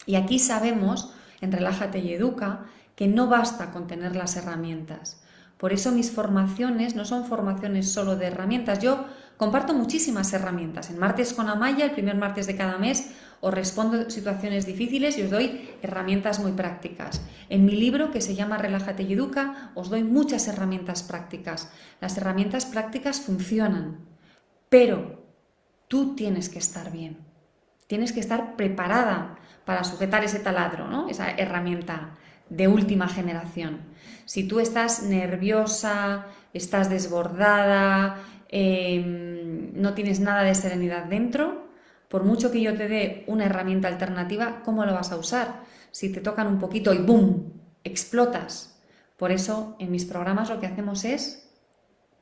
[0.07, 1.13] Y aquí sabemos,
[1.43, 2.65] en Relájate y Educa,
[2.97, 5.23] que no basta con tener las herramientas.
[5.59, 8.79] Por eso mis formaciones no son formaciones solo de herramientas.
[8.79, 9.05] Yo
[9.37, 10.89] comparto muchísimas herramientas.
[10.89, 13.11] En Martes con Amaya, el primer martes de cada mes,
[13.43, 17.21] os respondo situaciones difíciles y os doy herramientas muy prácticas.
[17.51, 21.71] En mi libro, que se llama Relájate y Educa, os doy muchas herramientas prácticas.
[22.01, 23.99] Las herramientas prácticas funcionan,
[24.71, 25.20] pero
[25.91, 27.19] tú tienes que estar bien.
[27.89, 31.09] Tienes que estar preparada para sujetar ese taladro, ¿no?
[31.09, 32.17] esa herramienta
[32.49, 33.81] de última generación.
[34.25, 41.69] Si tú estás nerviosa, estás desbordada, em, no tienes nada de serenidad dentro,
[42.09, 45.65] por mucho que yo te dé una herramienta alternativa, ¿cómo lo vas a usar?
[45.91, 47.53] Si te tocan un poquito y ¡boom!
[47.83, 48.81] explotas.
[49.17, 51.51] Por eso en mis programas lo que hacemos es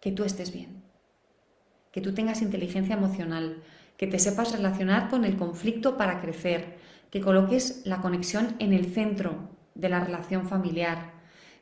[0.01, 0.78] que tú estés bien,
[1.93, 3.63] que tú tengas inteligencia emocional,
[3.97, 6.79] que te sepas relacionar con el conflicto para crecer,
[7.11, 11.13] que coloques la conexión en el centro de la relación familiar,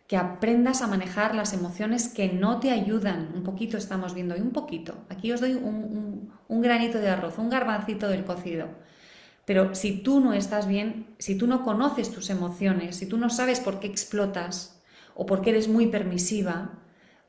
[0.07, 3.33] que aprendas a manejar las emociones que no te ayudan.
[3.35, 4.95] Un poquito estamos viendo hoy, un poquito.
[5.09, 8.69] Aquí os doy un, granito de arroz, un garbancito del cocido.
[9.45, 13.31] Pero si tú no estás bien, si tú no conoces tus emociones, si tú no
[13.31, 14.77] sabes por qué explotas,
[15.17, 16.73] o por qué eres muy permisiva,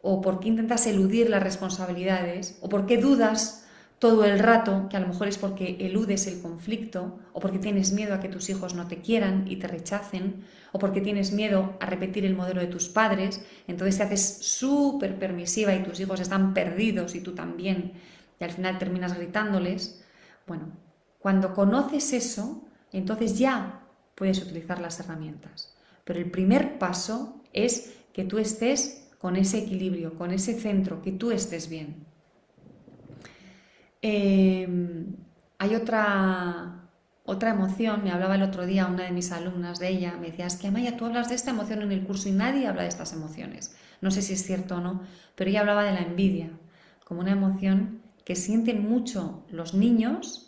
[0.09, 3.67] o por qué intentas eludir las responsabilidades, o por qué dudas
[3.99, 7.91] todo el rato, que a lo mejor es porque eludes el conflicto, o porque tienes
[7.91, 11.75] miedo a que tus hijos no te quieran y te rechacen, o porque tienes miedo
[11.81, 16.21] a repetir el modelo de tus padres, entonces te haces súper permisiva y tus hijos
[16.21, 17.91] están perdidos y tú también,
[18.39, 20.05] y al final terminas gritándoles.
[20.47, 20.71] Bueno,
[21.19, 23.81] cuando conoces eso, entonces ya
[24.15, 25.75] puedes utilizar las herramientas.
[26.05, 31.11] Pero el primer paso es que tú estés con ese equilibrio, con ese centro, que
[31.11, 32.05] tú estés bien.
[34.01, 35.15] Em,
[35.57, 36.89] hay otra,
[37.25, 40.45] otra emoción, me hablaba el otro día una de mis alumnas de ella, me decía,
[40.45, 42.89] es que Amaya, tú hablas de esta emoción en el curso y nadie habla de
[42.89, 43.75] estas emociones.
[44.01, 45.01] No sé si es cierto o no,
[45.35, 46.51] pero ella hablaba de la envidia,
[47.03, 50.47] como una emoción que sienten mucho los niños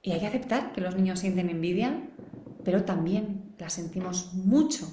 [0.00, 1.98] y hay que aceptar que los niños sienten envidia,
[2.62, 4.86] pero también la sentimos mucho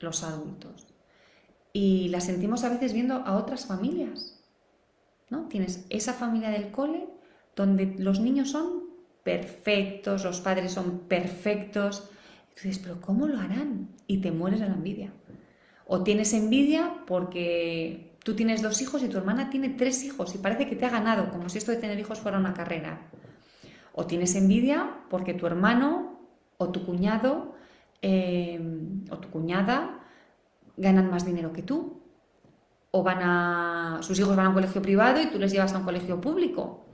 [0.00, 0.83] los adultos.
[1.74, 4.34] Y la sentimos a veces viendo a otras familias.
[5.48, 7.06] Tienes esa familia del cole
[7.56, 8.84] donde los niños son
[9.22, 12.10] perfectos, los padres son perfectos.
[12.50, 13.88] Y dices, pero ¿cómo lo harán?
[14.06, 15.12] Y te mueres de la envidia.
[15.86, 20.38] O tienes envidia porque tú tienes dos hijos y tu hermana tiene tres hijos y
[20.38, 23.10] parece que te ha ganado, como si esto de tener hijos fuera una carrera.
[23.92, 26.20] O tienes envidia porque tu hermano
[26.56, 27.54] o tu cuñado
[28.02, 28.60] eh,
[29.10, 30.03] o tu cuñada
[30.76, 32.04] ganan más dinero que tú
[32.96, 35.78] o van a, sus hijos van a un colegio privado y tú les llevas a
[35.78, 36.86] un colegio público.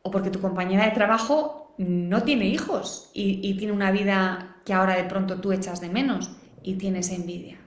[0.00, 4.96] O porque tu compañera de trabajo no tiene hijos y, tiene una vida que ahora
[4.96, 6.30] de pronto tú echas de menos
[6.62, 7.58] y tienes envidia.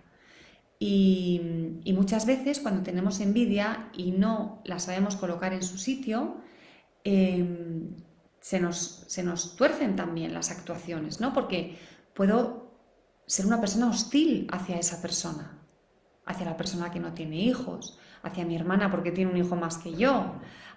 [0.79, 6.37] Y, muchas veces cuando tenemos envidia y no la sabemos colocar en su sitio,
[7.03, 7.97] em,
[8.39, 11.33] se, nos, se nos tuercen también las actuaciones, ¿no?
[11.33, 11.77] Porque
[12.15, 12.66] puedo
[13.27, 15.57] ser una persona hostil hacia esa persona
[16.27, 19.77] hacia la persona que no tiene hijos, hacia mi hermana porque tiene un hijo más
[19.77, 20.33] que yo,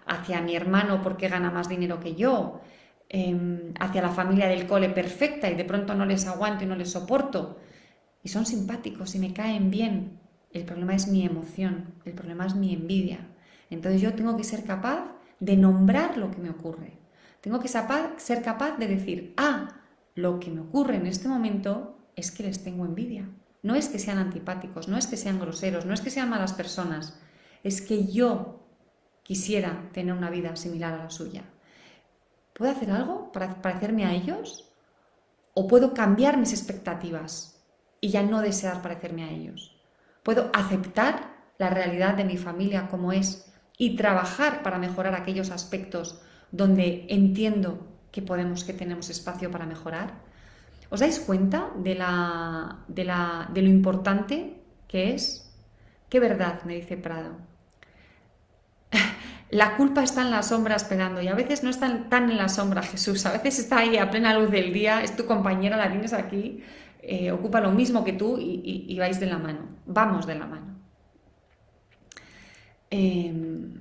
[0.06, 2.60] hacia mi hermano porque gana más dinero que yo,
[3.08, 6.76] em, hacia la familia del cole perfecta y de pronto no les aguanto y no
[6.76, 7.58] les soporto.
[8.22, 10.20] Y son simpáticos y me caen bien.
[10.52, 13.28] El problema es mi emoción, el problema es mi envidia.
[13.70, 16.98] Entonces yo tengo que ser capaz de nombrar lo que me ocurre.
[17.40, 19.80] Tengo que ser capaz de decir, ah,
[20.14, 23.28] lo que me ocurre en este momento es que les tengo envidia.
[23.62, 26.52] No es que sean antipáticos, no es que sean groseros, no es que sean malas
[26.52, 27.18] personas,
[27.62, 28.60] es que yo
[29.22, 31.44] quisiera tener una vida similar a la suya.
[32.54, 34.72] ¿Puedo hacer algo para parecerme a ellos?
[35.54, 37.62] ¿O puedo cambiar mis expectativas
[38.00, 39.76] y ya no desear parecerme a ellos?
[40.22, 46.22] ¿Puedo aceptar la realidad de mi familia como es y trabajar para mejorar aquellos aspectos
[46.50, 50.29] donde entiendo que podemos, que tenemos espacio para mejorar?
[50.90, 55.48] ¿Os dais cuenta de, lo importante que es?
[56.08, 56.62] ¿Qué verdad?
[56.64, 57.36] me dice Prado.
[59.50, 62.48] La culpa está en la sombra esperando y a veces no está tan en la
[62.48, 65.90] sombra Jesús, a veces está ahí a plena luz del día, es tu compañera, la
[65.90, 66.62] tienes aquí,
[67.02, 70.76] eh, ocupa lo mismo que tú y, vais de la mano, vamos de la mano.
[72.90, 73.80] Em,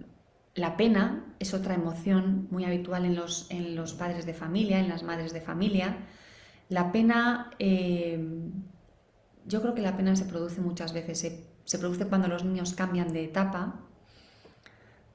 [0.55, 4.89] la pena es otra emoción muy habitual en los, en los padres de familia, en
[4.89, 5.97] las madres de familia.
[6.69, 8.19] La pena eh,
[9.45, 11.19] Yo creo que la pena se produce muchas veces,
[11.65, 13.81] se, produce cuando los niños cambian de etapa,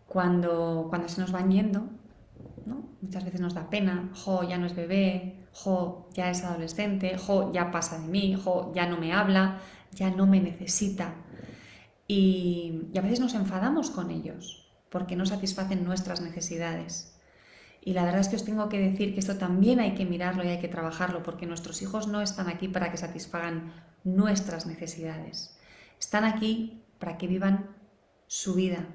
[0.09, 1.89] cuando, cuando se nos van yendo.
[3.01, 7.53] Muchas veces nos da pena, jo, ya no es bebé, jo, ya es adolescente, jo,
[7.53, 9.61] ya pasa de mí, jo, ya no me habla,
[9.93, 11.15] ya no me necesita.
[12.09, 17.14] Y a veces nos enfadamos con ellos porque no satisfacen nuestras necesidades.
[17.87, 20.43] Y la verdad es que os tengo que decir que esto también hay que mirarlo
[20.43, 25.59] y hay que trabajarlo, porque nuestros hijos no están aquí para que satisfagan nuestras necesidades.
[26.01, 27.67] Están aquí para que vivan
[28.27, 28.87] su vida.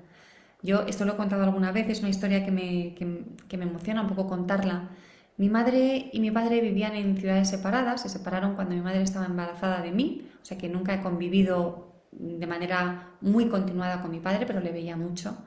[0.64, 4.02] Yo esto lo he contado alguna vez, es una historia que me, que me emociona
[4.02, 4.90] un poco contarla.
[5.38, 9.28] Mi madre y mi padre vivían en ciudades separadas, se separaron cuando mi madre estaba
[9.28, 14.20] embarazada de mí, o sea que nunca he convivido de manera muy continuada con mi
[14.20, 15.38] padre, pero le veía mucho.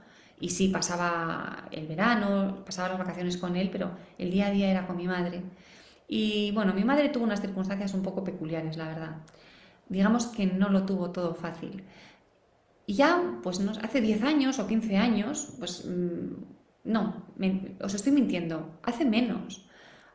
[0.42, 4.72] Y sí, pasaba el verano, pasaba las vacaciones con él, pero el día a día
[4.72, 5.40] era con mi madre.
[6.08, 9.16] Y bueno, mi madre tuvo unas circunstancias un poco peculiares, la verdad.
[9.88, 11.84] Digamos que no lo tuvo todo fácil.
[12.86, 17.24] Y ya, pues hace 10 años o 15 años, pues mm, no,
[17.80, 19.64] os estoy mintiendo, hace menos.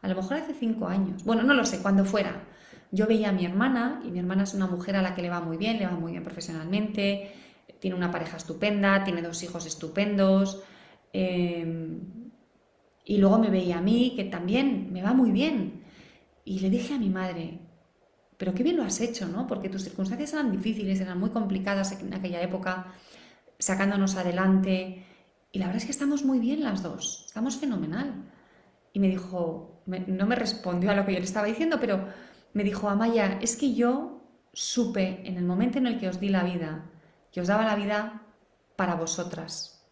[0.02, 1.24] A lo mejor hace 5 años.
[1.24, 2.44] Bueno, no lo sé, cuando fuera.
[2.92, 5.30] Yo veía a mi hermana, y mi hermana es una mujer a la que le
[5.30, 7.32] va muy bien, le va muy bien profesionalmente,
[7.80, 10.64] tiene una pareja estupenda, tiene dos hijos estupendos.
[11.14, 12.02] Em,
[13.06, 15.84] y luego me veía a mí, que también me va muy bien.
[16.44, 17.60] Y le dije a mi madre,
[18.38, 19.48] pero qué bien lo has hecho, ¿no?
[19.48, 22.94] Porque tus circunstancias eran difíciles, eran muy complicadas en aquella época,
[23.60, 25.06] sacándonos adelante.
[25.52, 28.26] Y la verdad es que estamos muy bien las dos, estamos fenomenal.
[28.94, 32.08] Y me dijo, no me respondió a lo que yo le estaba diciendo, pero
[32.54, 36.30] me dijo, Amaya, es que yo supe en el momento en el que os di
[36.30, 36.90] la vida
[37.38, 38.24] que os daba la vida
[38.76, 39.86] para vosotras.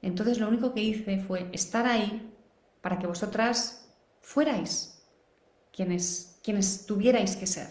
[0.00, 2.32] Entonces lo único que hice fue estar ahí
[2.80, 5.06] para que vosotras fuerais
[5.70, 7.66] quienes, quienes tuvierais que ser.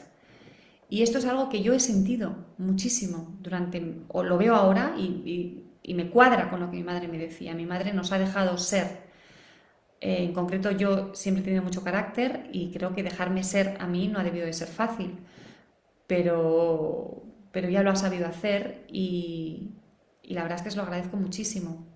[0.91, 5.63] Y esto es algo que yo he sentido muchísimo durante, o lo veo ahora y,
[5.95, 7.55] me cuadra con lo que mi madre me decía.
[7.55, 9.07] Mi madre nos ha dejado ser.
[10.01, 13.87] Eh, en concreto yo siempre he tenido mucho carácter y creo que dejarme ser a
[13.87, 15.17] mí no ha debido de ser fácil.
[16.05, 19.73] Pero, pero ya lo ha sabido hacer y,
[20.23, 21.87] la verdad es que os lo agradezco muchísimo.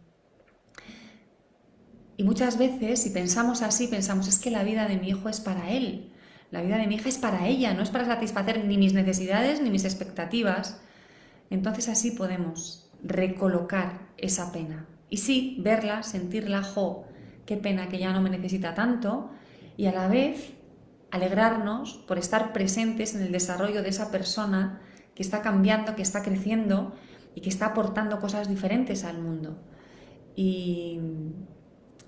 [2.17, 5.39] Y muchas veces, si pensamos así, pensamos, es que la vida de mi hijo es
[5.39, 6.11] para él,
[6.51, 9.61] la vida de mi hija es para ella, no es para satisfacer ni mis necesidades
[9.61, 10.81] ni mis expectativas.
[11.49, 14.85] Entonces así podemos recolocar esa pena.
[15.09, 17.05] Y sí, verla, sentirla, jo,
[17.45, 19.31] qué pena que ya no me necesita tanto,
[19.77, 20.53] y a la vez
[21.11, 24.81] alegrarnos por estar presentes en el desarrollo de esa persona
[25.15, 26.93] que está cambiando, que está creciendo
[27.35, 29.57] y que está aportando cosas diferentes al mundo.
[30.35, 30.99] Y,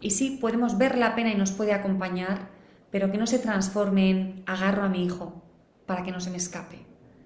[0.10, 2.50] sí, podemos ver la pena y nos puede acompañar,
[2.92, 5.44] pero que no se transforme en agarro a mi hijo
[5.86, 6.86] para que no se me escape,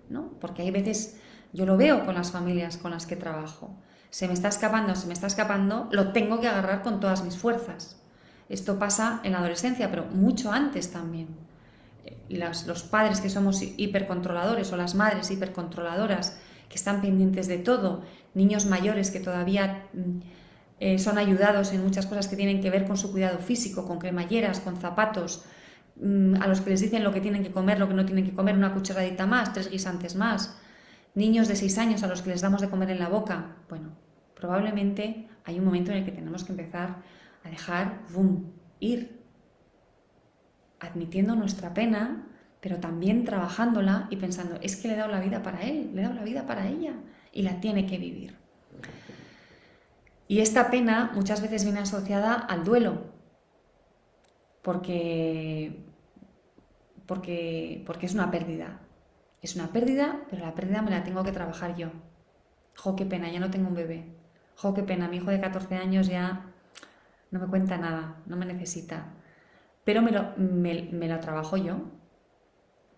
[0.10, 0.32] ¿no?
[0.40, 1.20] Porque hay veces,
[1.54, 3.76] yo lo veo con las familias con las que trabajo,
[4.10, 7.38] se me está escapando, se me está escapando, lo tengo que agarrar con todas mis
[7.38, 8.02] fuerzas.
[8.50, 11.47] Esto pasa en la adolescencia, pero mucho antes también
[12.30, 16.39] los padres que somos hipercontroladores o las madres hipercontroladoras
[16.70, 20.20] que están pendientes de todo, niños mayores que todavía mm,
[20.80, 24.00] eh, son ayudados en muchas cosas que tienen que ver con su cuidado físico, con
[24.00, 25.46] cremalleras, con zapatos,
[25.96, 28.26] mm, a los que les dicen lo que tienen que comer, lo que no tienen
[28.26, 30.58] que comer, una cucharadita más, tres guisantes más,
[31.15, 33.56] niños de seis años a los que les damos de comer en la boca.
[33.70, 33.89] Bueno,
[34.36, 36.98] probablemente hay un momento en el que tenemos que empezar
[37.43, 39.17] a dejar, boom, ir,
[40.80, 42.28] admitiendo nuestra pena,
[42.60, 46.02] pero también trabajándola y pensando, es que le he dado la vida para él, le
[46.02, 46.94] he dado la vida para ella
[47.32, 48.36] y la tiene que vivir.
[50.28, 53.06] Y esta pena muchas veces viene asociada al duelo,
[54.62, 55.86] porque,
[57.06, 58.82] porque, porque es una pérdida.
[59.42, 61.92] Es una pérdida, pero la pérdida me la tengo que trabajar yo.
[62.76, 64.18] Jo, qué pena, ya no tengo un bebé.
[64.56, 66.42] Jo, qué pena, mi hijo de 14 años ya
[67.32, 69.13] no me cuenta nada, no me necesita
[69.88, 71.77] pero me lo, me, trabajo yo.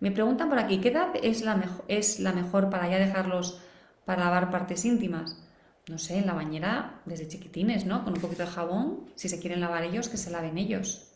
[0.00, 3.60] Me preguntan por aquí, ¿qué edad es la, mejor para ya dejarlos
[4.04, 5.40] para lavar partes íntimas?
[5.88, 8.02] No sé, en la bañera desde chiquitines, ¿no?
[8.02, 11.12] Con un poquito de jabón, si se quieren lavar ellos, que se laven ellos.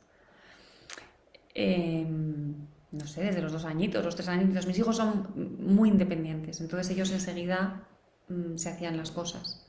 [1.55, 2.55] Em,
[2.93, 4.69] no sé, desde los dos añitos, los tres añitos.
[4.69, 5.27] Mis hijos son
[5.59, 7.83] muy independientes, entonces ellos enseguida
[8.29, 9.67] mm, se hacían las cosas.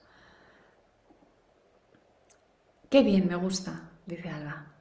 [2.91, 4.74] Qué bien, me gusta, dice Alba.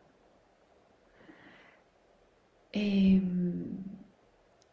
[2.76, 3.84] Em,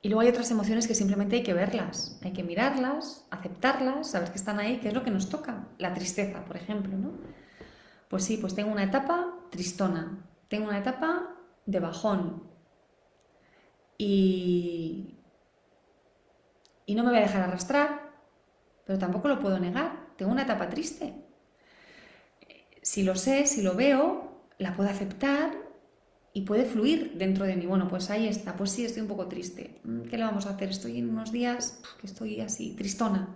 [0.02, 4.32] y luego hay otras emociones que simplemente hay que verlas, hay que mirarlas, aceptarlas, saber
[4.32, 5.68] que están ahí, qué es lo que nos toca.
[5.78, 7.12] La tristeza, por ejemplo, ¿no?
[8.10, 11.36] Pues sí, pues tengo una etapa tristona, tengo una etapa
[11.68, 12.44] de bajón.
[14.00, 15.20] Y,
[16.88, 18.12] y no me voy a dejar arrastrar,
[18.86, 20.08] pero tampoco lo puedo negar.
[20.18, 21.14] Tengo una etapa triste.
[22.82, 25.61] Si lo sé, si lo veo, la puedo aceptar
[26.34, 27.66] y puede fluir dentro de mí.
[27.66, 28.56] Bueno, pues ahí está.
[28.56, 29.82] Pues sí, estoy un poco triste.
[29.84, 30.70] Mm, ¿Qué le vamos a hacer?
[30.70, 33.36] Estoy en unos días que estoy así, tristona.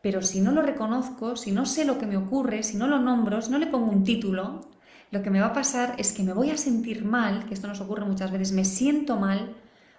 [0.00, 2.98] Pero si no lo reconozco, si no sé lo que me ocurre, si no lo
[2.98, 4.70] nombro, si no le pongo un título,
[5.10, 7.66] lo que me va a pasar es que me voy a sentir mal, que esto
[7.66, 9.56] nos ocurre muchas veces, me siento mal,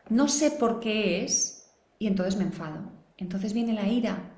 [0.10, 2.92] no sé por qué es, y entonces me enfado.
[3.18, 4.38] Entonces viene la ira,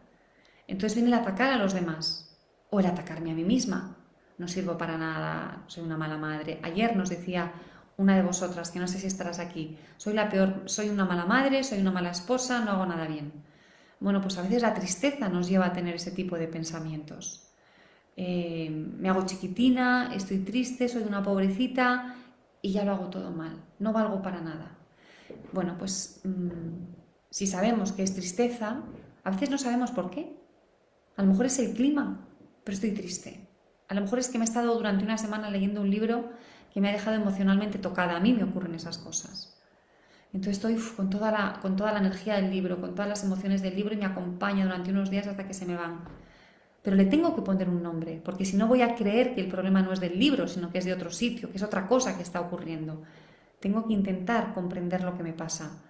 [0.67, 2.39] entonces viene el atacar a los demás,
[2.71, 3.97] o el atacarme a mí misma.
[4.41, 6.59] No sirvo para nada, soy una mala madre.
[6.63, 7.51] Ayer nos decía
[7.97, 11.27] una de vosotras, que no sé si estarás aquí, soy la peor, soy una mala
[11.27, 13.31] madre, soy una mala esposa, no hago nada bien.
[13.99, 17.51] Bueno, pues a veces la tristeza nos lleva a tener ese tipo de pensamientos.
[18.17, 22.15] Eh, me hago chiquitina, estoy triste, soy una pobrecita
[22.63, 24.75] y ya lo hago todo mal, no valgo para nada.
[25.53, 28.81] Bueno, pues mm, si sabemos que es tristeza,
[29.23, 30.35] a veces no sabemos por qué.
[31.15, 32.27] A lo mejor es el clima,
[32.63, 33.50] pero estoy triste.
[33.91, 36.29] A lo mejor es que me he estado durante una semana leyendo un libro
[36.73, 38.15] que me ha dejado emocionalmente tocada.
[38.15, 39.59] A mí me ocurren esas cosas.
[40.31, 43.61] Entonces estoy con, toda la, con toda la energía del libro, con todas las emociones
[43.61, 46.05] del libro y me acompaña durante unos días hasta que se me van.
[46.81, 49.49] Pero le tengo que poner un nombre, porque si no voy a creer que el
[49.49, 52.15] problema no es del libro, sino que es de otro sitio, que es otra cosa
[52.15, 53.01] que está ocurriendo.
[53.59, 55.83] Tengo que intentar comprender lo que me pasa.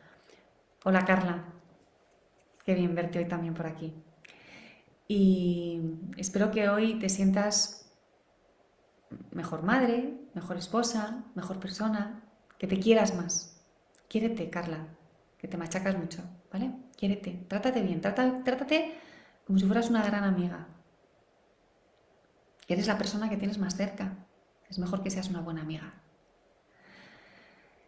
[0.86, 1.44] Hola Carla,
[2.66, 3.94] qué bien verte hoy también por aquí.
[5.08, 5.82] Y
[6.18, 7.81] espero que hoy te sientas
[9.32, 12.24] mejor madre, mejor esposa, mejor persona,
[12.58, 13.62] que te quieras más.
[14.08, 14.88] Quiérete, Carla,
[15.38, 16.72] que te machacas mucho, ¿vale?
[16.98, 18.96] Quiérete, trátate bien, trátate
[19.46, 20.68] como si fueras una gran amiga.
[22.68, 24.18] Eres la persona que tienes más cerca.
[24.70, 25.94] Es mejor que seas una buena amiga.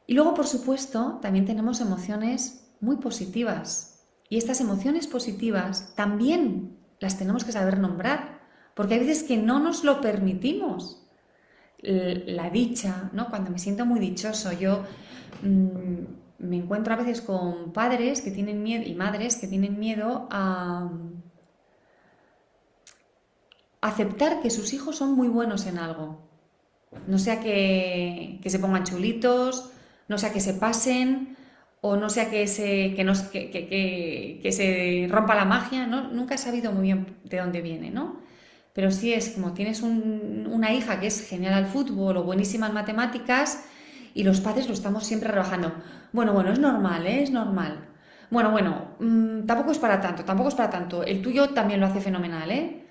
[0.06, 4.06] Y luego, por supuesto, también tenemos emociones muy positivas.
[4.28, 8.42] Y estas emociones positivas también las tenemos que saber nombrar,
[8.74, 11.03] porque hay veces que no nos lo permitimos.
[11.84, 13.30] La dicha, ¿no?
[13.30, 14.84] Cuando me siento muy dichoso, yo
[15.44, 16.06] Mm,
[16.40, 20.90] me encuentro a veces con padres que tienen miedo y madres que tienen miedo a
[23.82, 26.22] aceptar que sus hijos son muy buenos en algo.
[27.08, 29.72] No sea que, se pongan chulitos,
[30.08, 31.38] no sea que se pasen,
[31.82, 36.10] o no sea que se, que, se rompa la magia, ¿no?
[36.10, 38.22] Nunca he sabido muy bien de dónde viene, ¿no?
[38.74, 42.74] Pero sí es como tienes una hija que es genial al fútbol o buenísima en
[42.74, 43.66] matemáticas,
[44.16, 45.74] y los padres lo estamos siempre rebajando.
[46.12, 47.24] Bueno, bueno, es normal, ¿eh?
[47.24, 47.90] es normal.
[48.30, 51.04] Bueno, bueno, mm, tampoco es para tanto, tampoco es para tanto.
[51.04, 52.86] El tuyo también lo hace fenomenal, ¿eh?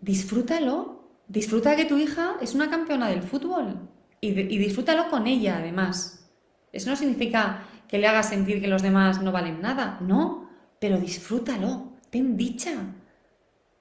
[0.00, 1.02] Disfrútalo.
[1.26, 3.88] Disfruta que tu hija es una campeona del fútbol
[4.20, 6.28] y, y disfrútalo con ella, además.
[6.72, 10.50] Eso no significa que le hagas sentir que los demás no valen nada, no,
[10.80, 12.72] pero disfrútalo, ten dicha.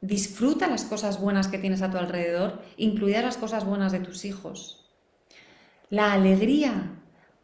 [0.04, 4.26] Disfruta las cosas buenas que tienes a tu alrededor, incluidas las cosas buenas de tus
[4.26, 4.92] hijos.
[5.90, 7.00] La alegría.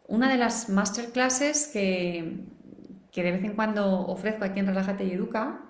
[0.09, 2.43] Una de las masterclasses que,
[3.13, 5.61] que de vez en cuando ofrezco aquí en Relájate y Educa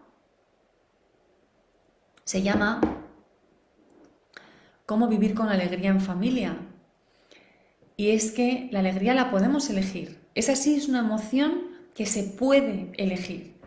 [2.24, 2.82] se llama
[4.88, 6.58] Cómo vivir con alegría en familia.
[7.98, 10.20] Y es que la alegría la podemos elegir.
[10.34, 13.60] Esa sí es una emoción que se puede elegir.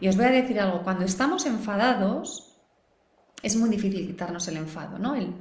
[0.00, 2.53] Y os voy a decir algo, cuando estamos enfadados,
[3.44, 5.14] es muy difícil quitarnos el enfado, ¿no?
[5.14, 5.34] El,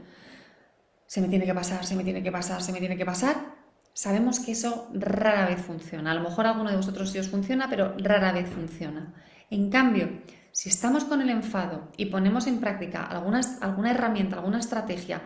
[1.07, 3.55] se me tiene que pasar, se me tiene que pasar, se me tiene que pasar,
[3.93, 6.11] sabemos que eso rara vez funciona.
[6.11, 9.13] A lo mejor alguno de vosotros sí os funciona, pero rara vez funciona.
[9.49, 10.09] En cambio,
[10.51, 15.21] si estamos con el enfado y ponemos en práctica alguna herramienta, alguna estrategia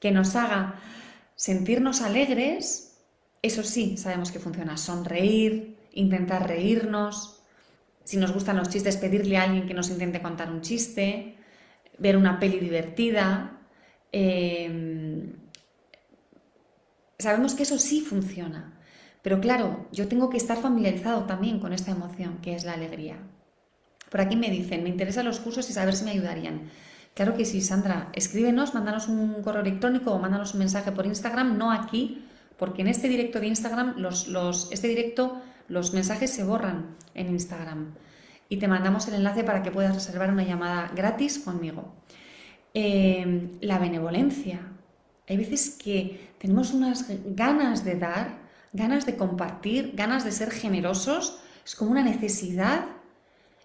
[0.00, 0.80] que nos haga
[1.34, 3.00] sentirnos alegres,
[3.42, 4.76] eso sí sabemos que funciona.
[4.76, 7.42] Sonreír, intentar reírnos.
[8.04, 11.36] Si nos gustan los chistes, pedirle a alguien que nos intente contar un chiste,
[11.98, 13.62] ver una peli divertida,
[14.12, 15.32] Em,
[17.18, 18.78] sabemos que eso sí funciona.
[19.22, 23.16] Pero claro, yo tengo que estar familiarizado también con esta emoción, que es la alegría.
[24.10, 26.70] Por aquí me dicen, me interesan los cursos y saber si me ayudarían.
[27.14, 28.10] Claro que sí, Sandra.
[28.14, 32.24] Escríbenos, mándanos un correo electrónico o mándanos un mensaje por Instagram, no aquí,
[32.58, 37.94] porque en este directo de Instagram, los, este directo, los mensajes se borran en Instagram.
[38.52, 41.94] Y te mandamos el enlace para que puedas reservar una llamada gratis conmigo.
[42.74, 44.60] Em, la benevolencia.
[45.26, 48.40] Hay veces que tenemos unas ganas de dar,
[48.74, 52.84] ganas de compartir, ganas de ser generosos, es como una necesidad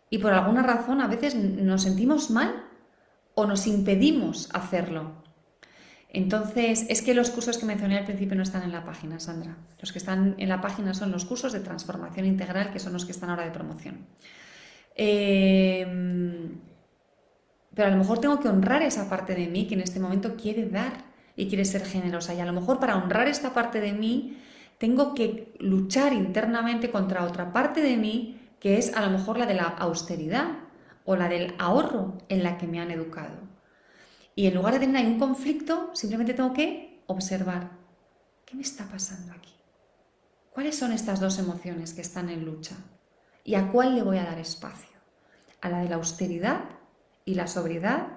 [0.10, 2.64] y por alguna razón a veces nos sentimos mal
[3.36, 5.12] o nos impedimos hacerlo.
[6.08, 9.58] Entonces, es que los cursos que mencioné al principio no están en la página, Sandra.
[9.82, 13.04] Los que están en la página son los cursos de transformación integral, que son los
[13.04, 14.08] que están ahora de promoción.
[15.00, 16.60] Em,
[17.76, 20.36] pero a lo mejor tengo que honrar esa parte de mí que en este momento
[20.36, 22.34] quiere dar y quiere ser generosa.
[22.34, 24.40] Y a lo mejor para honrar esta parte de mí
[24.80, 29.46] tengo que luchar internamente contra otra parte de mí que es a lo mejor la
[29.46, 30.48] de la austeridad
[31.06, 33.48] o la del ahorro en la que me han educado.
[34.36, 37.72] Y en lugar de tener ahí un conflicto, simplemente tengo que observar,
[38.46, 39.54] ¿qué me está pasando aquí?
[40.52, 42.76] ¿Cuáles son estas dos emociones que están en lucha?
[43.48, 45.00] ¿Y a cuál le voy a dar espacio?
[45.62, 46.66] ¿A la de la austeridad
[47.24, 48.10] y la sobriedad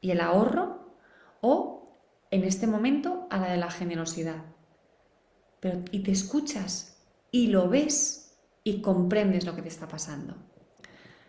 [0.00, 0.96] y el ahorro?
[1.40, 1.92] ¿O
[2.32, 4.42] en este momento a la de la generosidad?
[5.60, 6.96] Pero, y te escuchas
[7.30, 10.34] y lo ves y comprendes lo que te está pasando.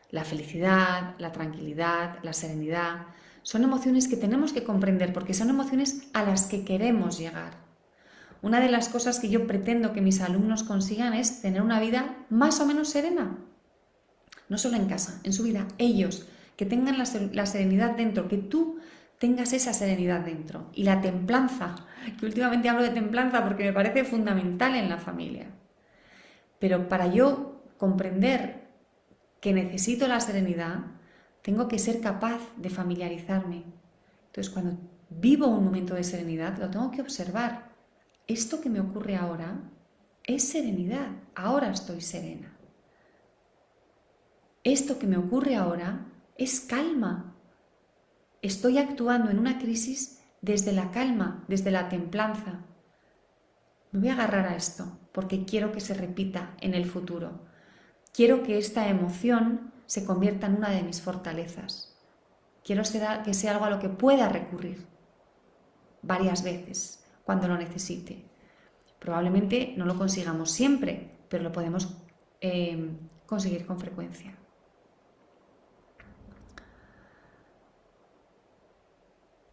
[0.10, 3.10] La felicidad, la tranquilidad, la serenidad,
[3.44, 7.65] son emociones que tenemos que comprender porque son emociones a las que queremos llegar.
[8.46, 12.16] Una de las cosas que yo pretendo que mis alumnos consigan es tener una vida
[12.30, 13.40] más o menos serena.
[14.50, 17.08] No solo en casa, en su vida, ellos, que tengan la,
[17.48, 18.78] serenidad dentro, que tú
[19.18, 20.70] tengas esa serenidad dentro.
[20.76, 21.88] Y la templanza,
[22.20, 25.48] que últimamente hablo de templanza porque me parece fundamental en la familia.
[26.60, 28.68] Pero para yo comprender
[29.42, 30.82] que necesito la serenidad,
[31.42, 33.64] tengo que ser capaz de familiarizarme.
[34.28, 34.78] Entonces, cuando
[35.10, 37.74] vivo un momento de serenidad, lo tengo que observar.
[38.28, 39.60] Esto que me ocurre ahora
[40.24, 41.10] es serenidad.
[41.36, 42.58] Ahora estoy serena.
[44.64, 46.08] Esto que me ocurre ahora
[46.38, 47.36] es calma.
[48.42, 52.66] Estoy actuando en una crisis desde la calma, desde la templanza.
[53.92, 57.46] Me voy a agarrar a esto porque quiero que se repita en el futuro.
[58.12, 61.96] Quiero que esta emoción se convierta en una de mis fortalezas.
[62.64, 62.82] Quiero
[63.24, 64.88] que sea algo a lo que pueda recurrir
[66.02, 68.24] varias veces cuando lo necesite.
[69.00, 71.98] Probablemente no lo consigamos siempre, pero lo podemos
[72.40, 72.92] eh,
[73.26, 74.36] conseguir con frecuencia.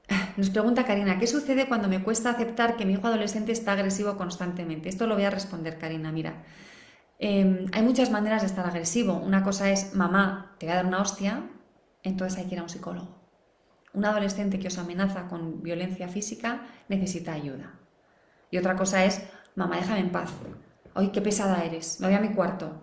[0.36, 4.16] Nos pregunta Karina, ¿qué sucede cuando me cuesta aceptar que mi hijo adolescente está agresivo
[4.16, 4.88] constantemente?
[4.88, 6.12] Esto lo voy a responder, Karina.
[6.12, 6.44] Mira,
[7.18, 9.16] em, hay muchas maneras de estar agresivo.
[9.16, 11.50] Una cosa es, mamá, te voy a dar una hostia,
[12.02, 13.21] entonces hay que ir a un psicólogo.
[13.94, 17.74] Un adolescente que os amenaza con violencia física necesita ayuda.
[18.50, 19.22] Y otra cosa es,
[19.54, 20.30] mamá, déjame en paz.
[20.94, 22.82] Ay, qué pesada eres, me voy a mi cuarto.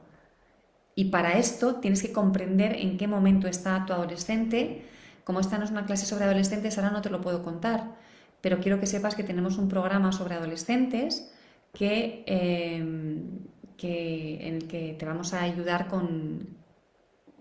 [0.95, 4.85] Y para esto tienes que comprender en qué momento está tu adolescente,
[5.23, 7.95] como esta no es una clase sobre adolescentes, ahora no te lo puedo contar,
[8.41, 11.31] pero quiero que sepas que tenemos un programa sobre adolescentes
[11.73, 13.47] que, em,
[13.81, 16.57] en el que te vamos a ayudar con,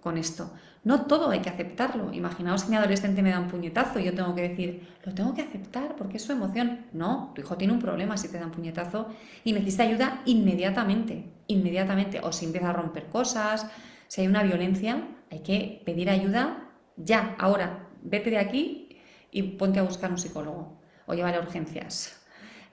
[0.01, 0.53] con esto.
[0.89, 2.15] No todo hay que aceptarlo.
[2.15, 5.35] Imaginaos que mi adolescente me da un puñetazo y yo tengo que decir, lo tengo
[5.35, 6.87] que aceptar porque es su emoción.
[6.95, 9.07] No, tu hijo tiene un problema si te da un puñetazo
[9.45, 12.21] y necesita ayuda inmediatamente, inmediatamente.
[12.23, 13.71] O si empieza a romper cosas,
[14.07, 18.99] si hay una violencia, hay que pedir ayuda ya, ahora, vete de aquí
[19.31, 22.19] y ponte a buscar un psicólogo o llevar a urgencias.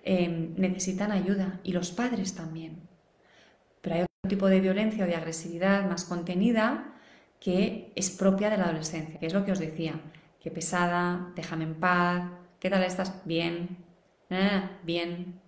[0.05, 2.87] Em, necesitan ayuda y los padres también.
[3.81, 6.94] Pero hay otro tipo de violencia o de agresividad más contenida
[7.45, 10.01] que es propia de la adolescencia, que es lo que os decía,
[10.41, 12.23] que pesada, déjame en paz,
[12.59, 13.21] ¿qué tal estás?
[13.23, 13.77] Bien,
[14.31, 15.39] ah, bien.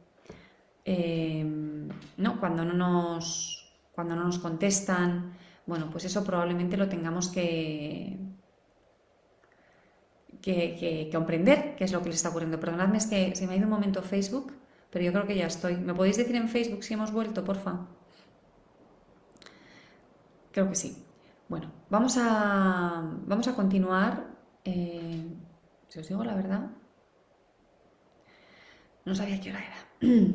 [0.85, 5.33] Em, no, cuando no nos, cuando no nos contestan,
[5.65, 8.15] bueno, pues eso probablemente lo tengamos que,
[10.39, 12.59] que, comprender qué es lo que les está ocurriendo.
[12.59, 14.53] Perdonadme, es que se me ha ido un momento Facebook,
[14.91, 15.77] pero yo creo que ya estoy.
[15.77, 17.87] ¿Me podéis decir en Facebook si hemos vuelto, porfa?
[20.51, 21.06] Creo que sí.
[21.49, 24.27] Bueno, vamos a, vamos a continuar.
[24.65, 25.25] Eh,
[25.87, 26.69] si os digo la verdad,
[29.05, 29.77] no sabía qué hora era.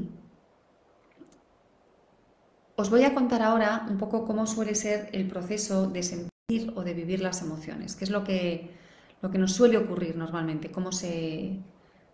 [2.74, 6.82] Os voy a contar ahora un poco cómo suele ser el proceso de sentir o
[6.82, 8.74] de vivir las emociones, que es lo que
[9.22, 11.60] lo que nos suele ocurrir normalmente, cómo se,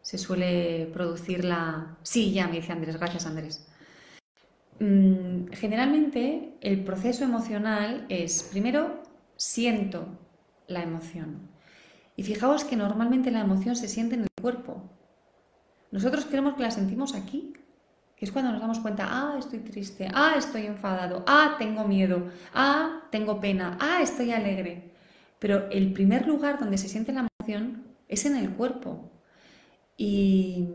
[0.03, 1.96] suele producir la...
[2.03, 3.66] Sí, ya me dice Andrés, gracias Andrés.
[4.80, 9.02] Mm, generalmente el proceso emocional es, primero,
[9.36, 10.06] siento
[10.66, 11.48] la emoción.
[12.16, 14.82] Y fijaos que normalmente la emoción se siente en el cuerpo.
[15.90, 17.54] Nosotros creemos que la sentimos aquí,
[18.16, 22.30] que es cuando nos damos cuenta, ah, estoy triste, ah, estoy enfadado, ah, tengo miedo,
[22.52, 24.92] ah, tengo pena, ah, estoy alegre.
[25.38, 29.10] Pero el primer lugar donde se siente la emoción es en el cuerpo.
[29.96, 30.68] Y,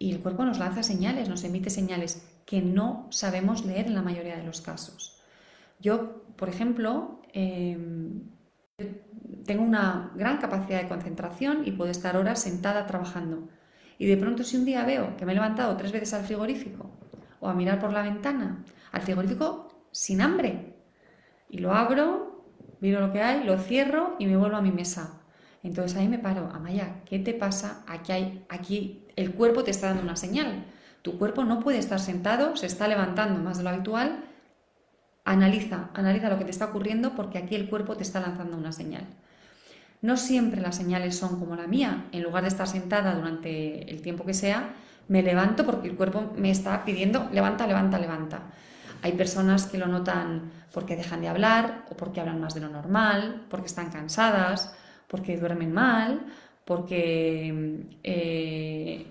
[0.00, 4.36] el cuerpo nos lanza señales, nos emite señales que no sabemos leer en la mayoría
[4.36, 5.22] de los casos.
[5.80, 8.22] Yo, por ejemplo, em,
[9.46, 13.48] tengo una gran capacidad de concentración y puedo estar horas sentada trabajando.
[13.98, 16.90] Y de pronto si un día veo que me he levantado tres veces al frigorífico
[17.40, 20.74] o a mirar por la ventana, al frigorífico sin hambre,
[21.48, 22.34] y lo abro
[22.84, 25.22] miro lo que hay, lo cierro y me vuelvo a mi mesa.
[25.62, 27.82] Entonces ahí me paro, Amaya, ¿qué te pasa?
[27.86, 30.64] Aquí, hay, aquí el cuerpo te está dando una señal.
[31.02, 34.24] Tu cuerpo no puede estar sentado, se está levantando más de lo habitual.
[35.24, 38.72] Analiza, analiza lo que te está ocurriendo porque aquí el cuerpo te está lanzando una
[38.72, 39.06] señal.
[40.02, 42.06] No siempre las señales son como la mía.
[42.12, 44.74] En lugar de estar sentada durante el tiempo que sea,
[45.08, 48.42] me levanto porque el cuerpo me está pidiendo levanta, levanta, levanta.
[49.02, 52.68] Hay personas que lo notan porque dejan de hablar o porque hablan más de lo
[52.68, 54.74] normal, porque están cansadas,
[55.08, 56.22] porque duermen mal,
[56.64, 59.06] porque eh,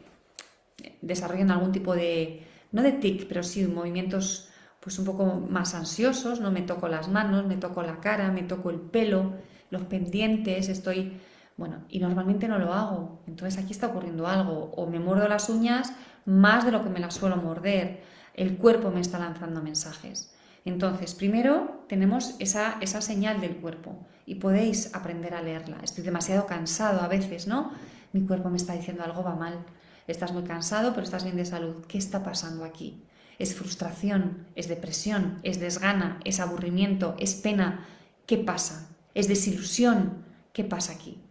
[1.02, 4.50] desarrollan algún tipo de, no de tic, pero sí movimientos
[4.80, 8.44] pues un poco más ansiosos, no me toco las manos, me toco la cara, me
[8.44, 9.34] toco el pelo,
[9.70, 11.22] los pendientes, estoy,
[11.56, 15.48] bueno, y normalmente no lo hago, entonces aquí está ocurriendo algo, o me muerdo las
[15.48, 15.94] uñas
[16.26, 20.36] más de lo que me las suelo morder, el cuerpo me está lanzando mensajes.
[20.66, 25.78] Entonces, primero tenemos esa, esa señal del cuerpo y podéis aprender a leerla.
[25.84, 27.72] Estoy demasiado cansado a veces, ¿no?
[28.12, 29.66] Mi cuerpo me está diciendo algo va mal.
[30.08, 31.86] Estás muy cansado, pero estás bien de salud.
[31.88, 33.04] ¿Qué está pasando aquí?
[33.40, 34.48] ¿Es frustración?
[34.56, 35.40] ¿Es depresión?
[35.44, 36.20] ¿Es desgana?
[36.24, 37.16] ¿Es aburrimiento?
[37.20, 37.86] ¿Es pena?
[38.26, 38.90] ¿Qué pasa?
[39.14, 40.24] ¿Es desilusión?
[40.54, 41.22] ¿Qué pasa aquí?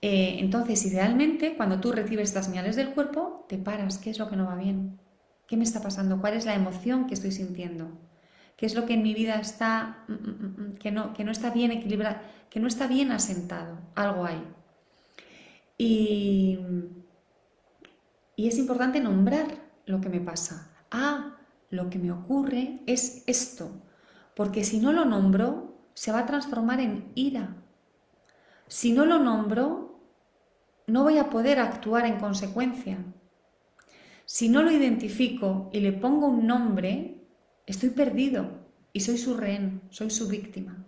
[0.00, 3.98] Eh, entonces, idealmente, cuando tú recibes estas señales del cuerpo, te paras.
[3.98, 5.00] ¿Qué es lo que no va bien?
[5.46, 6.20] ¿Qué me está pasando?
[6.20, 7.88] ¿Cuál es la emoción que estoy sintiendo?
[8.64, 11.32] ¿Qué es lo que en mi vida está, mm, mm, mm, que, no, que no
[11.32, 12.16] está bien equilibrado,
[12.48, 13.76] que no está bien asentado?
[13.94, 14.42] Algo hay.
[15.76, 16.58] Y,
[18.36, 19.48] y es importante nombrar
[19.84, 20.74] lo que me pasa.
[20.90, 21.36] Ah,
[21.68, 23.70] lo que me ocurre es esto.
[24.34, 27.56] Porque si no lo nombro, se va a transformar en ira.
[28.66, 30.00] Si no lo nombro,
[30.86, 32.96] no voy a poder actuar en consecuencia.
[34.24, 37.23] Si no lo identifico y le pongo un nombre,
[37.66, 40.84] estoy perdido y soy su rehén, soy su víctima.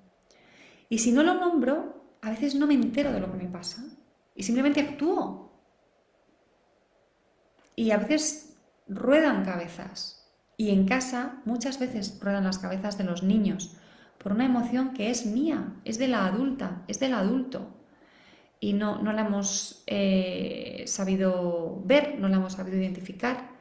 [0.88, 3.84] Y si no lo nombro, a veces no me entero de lo que me pasa
[4.34, 5.52] y simplemente actúo.
[7.74, 8.56] Y a veces
[8.88, 10.12] ruedan cabezas.
[10.56, 13.76] Y en casa muchas veces ruedan las cabezas de los niños
[14.18, 17.70] por una emoción que es mía, es de la adulta, es del adulto.
[18.58, 23.55] Y no, no la hemos eh, sabido ver, no la hemos sabido identificar.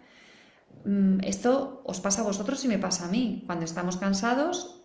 [0.85, 3.43] Mm, esto os pasa a vosotros y me pasa a mí.
[3.45, 4.83] Cuando estamos cansados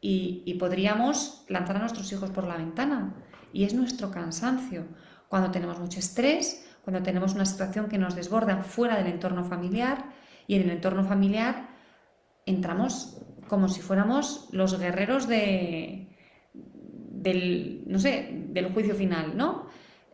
[0.00, 3.14] y, podríamos lanzar a nuestros hijos por la ventana.
[3.52, 4.86] Y es nuestro cansancio.
[5.28, 10.12] Cuando tenemos mucho estrés, cuando tenemos una situación que nos desborda fuera del entorno familiar
[10.46, 11.68] y en el entorno familiar
[12.46, 16.16] entramos como si fuéramos los guerreros de,
[16.54, 19.66] del, no sé, del juicio final, ¿no?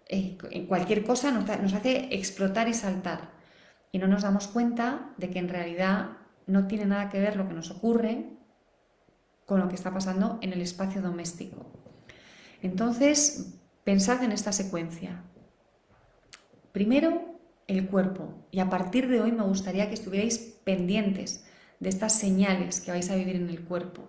[0.08, 0.38] Eh,
[0.68, 3.35] cualquier cosa nos hace explotar y saltar
[3.92, 7.48] y no nos damos cuenta de que en realidad no tiene nada que ver lo
[7.48, 8.36] que nos ocurre
[9.46, 11.66] con lo que está pasando en el espacio doméstico.
[12.62, 15.22] Entonces, pensad en esta secuencia.
[16.72, 18.46] Primero, el cuerpo.
[18.50, 21.44] Y a partir de hoy me gustaría que estuvierais pendientes
[21.80, 24.02] de estas señales que vais a vivir en el cuerpo.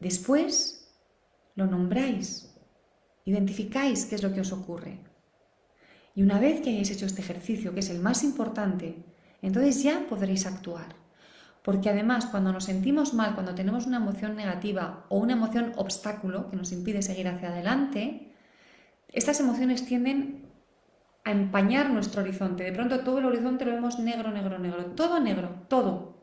[0.00, 0.94] Después,
[1.54, 2.54] lo nombráis,
[3.24, 5.00] identificáis qué es lo que os ocurre.
[6.18, 9.04] Y una vez que hayáis hecho este ejercicio, que es el más importante,
[9.40, 10.96] entonces ya podréis actuar.
[11.62, 16.50] Porque además cuando nos sentimos mal, cuando tenemos una emoción negativa o una emoción obstáculo
[16.50, 18.32] que nos impide seguir hacia adelante,
[19.12, 20.50] estas emociones tienden
[21.22, 22.64] a empañar nuestro horizonte.
[22.64, 26.20] De pronto todo el horizonte lo vemos negro, negro, negro, todo negro, todo.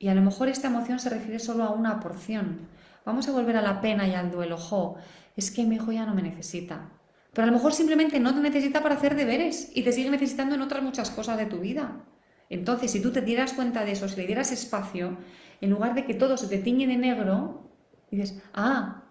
[0.00, 2.66] Y a lo mejor esta emoción se refiere solo a una porción.
[3.04, 4.56] Vamos a volver a la pena y al duelo.
[4.58, 4.96] Jo,
[5.36, 6.90] es que mi hijo ya no me necesita.
[7.32, 10.54] Pero a lo mejor simplemente no te necesita para hacer deberes y te sigue necesitando
[10.54, 12.04] en otras muchas cosas de tu vida.
[12.50, 15.16] Entonces, si tú te dieras cuenta de eso, si le dieras espacio,
[15.62, 17.70] en lugar de que todo se te tiñe de negro,
[18.10, 19.04] dices, ah,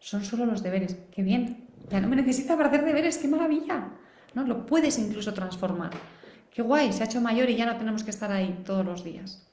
[0.00, 3.92] son solo los deberes, qué bien, ya no me necesita para hacer deberes, qué maravilla.
[4.34, 4.42] ¿No?
[4.42, 5.92] Lo puedes incluso transformar.
[6.50, 9.04] Qué guay, se ha hecho mayor y ya no tenemos que estar ahí todos los
[9.04, 9.46] días.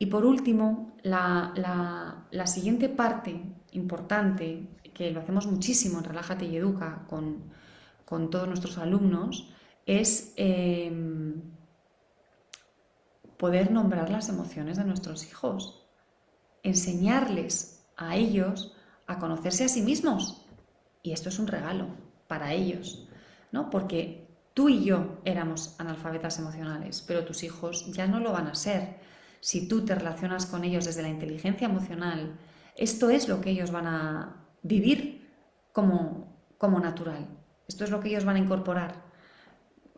[0.00, 3.40] Y por último, la, la siguiente parte
[3.72, 7.50] importante que lo hacemos muchísimo en Relájate y Educa con,
[8.30, 9.52] todos nuestros alumnos,
[9.86, 11.40] es em,
[13.36, 15.86] poder nombrar las emociones de nuestros hijos,
[16.62, 18.74] enseñarles a ellos
[19.06, 20.44] a conocerse a sí mismos.
[21.02, 21.86] Y esto es un regalo
[22.26, 23.08] para ellos,
[23.52, 23.70] ¿no?
[23.70, 28.54] Porque tú y yo éramos analfabetas emocionales, pero tus hijos ya no lo van a
[28.54, 28.98] ser.
[29.40, 32.38] Si tú te relacionas con ellos desde la inteligencia emocional,
[32.76, 35.28] esto es lo que ellos van a vivir
[35.72, 37.26] como, como natural.
[37.68, 39.02] Esto es lo que ellos van a incorporar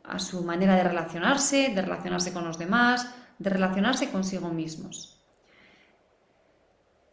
[0.04, 3.08] a su manera de relacionarse, de relacionarse con los demás,
[3.38, 5.22] de relacionarse consigo mismos.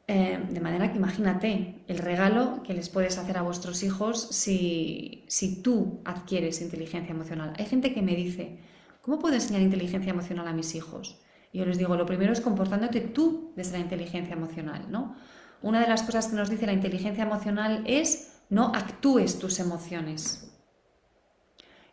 [0.08, 5.24] Eh, de manera que imagínate el regalo que les puedes hacer a vuestros hijos si,
[5.28, 7.54] si tú adquieres inteligencia emocional.
[7.60, 8.58] Hay gente que me dice,
[9.04, 11.22] ¿cómo puedo enseñar inteligencia emocional a mis hijos?
[11.52, 15.16] Y yo les digo, lo primero es comportándote tú desde la inteligencia emocional, ¿no?
[15.62, 20.45] Una de las cosas que nos dice la inteligencia emocional es no actúes tus emociones.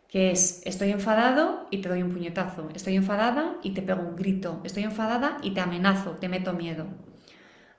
[0.07, 4.15] Que es estoy enfadado y te doy un puñetazo, estoy enfadada y te pego un
[4.15, 6.87] grito, estoy enfadada y te amenazo, te meto miedo.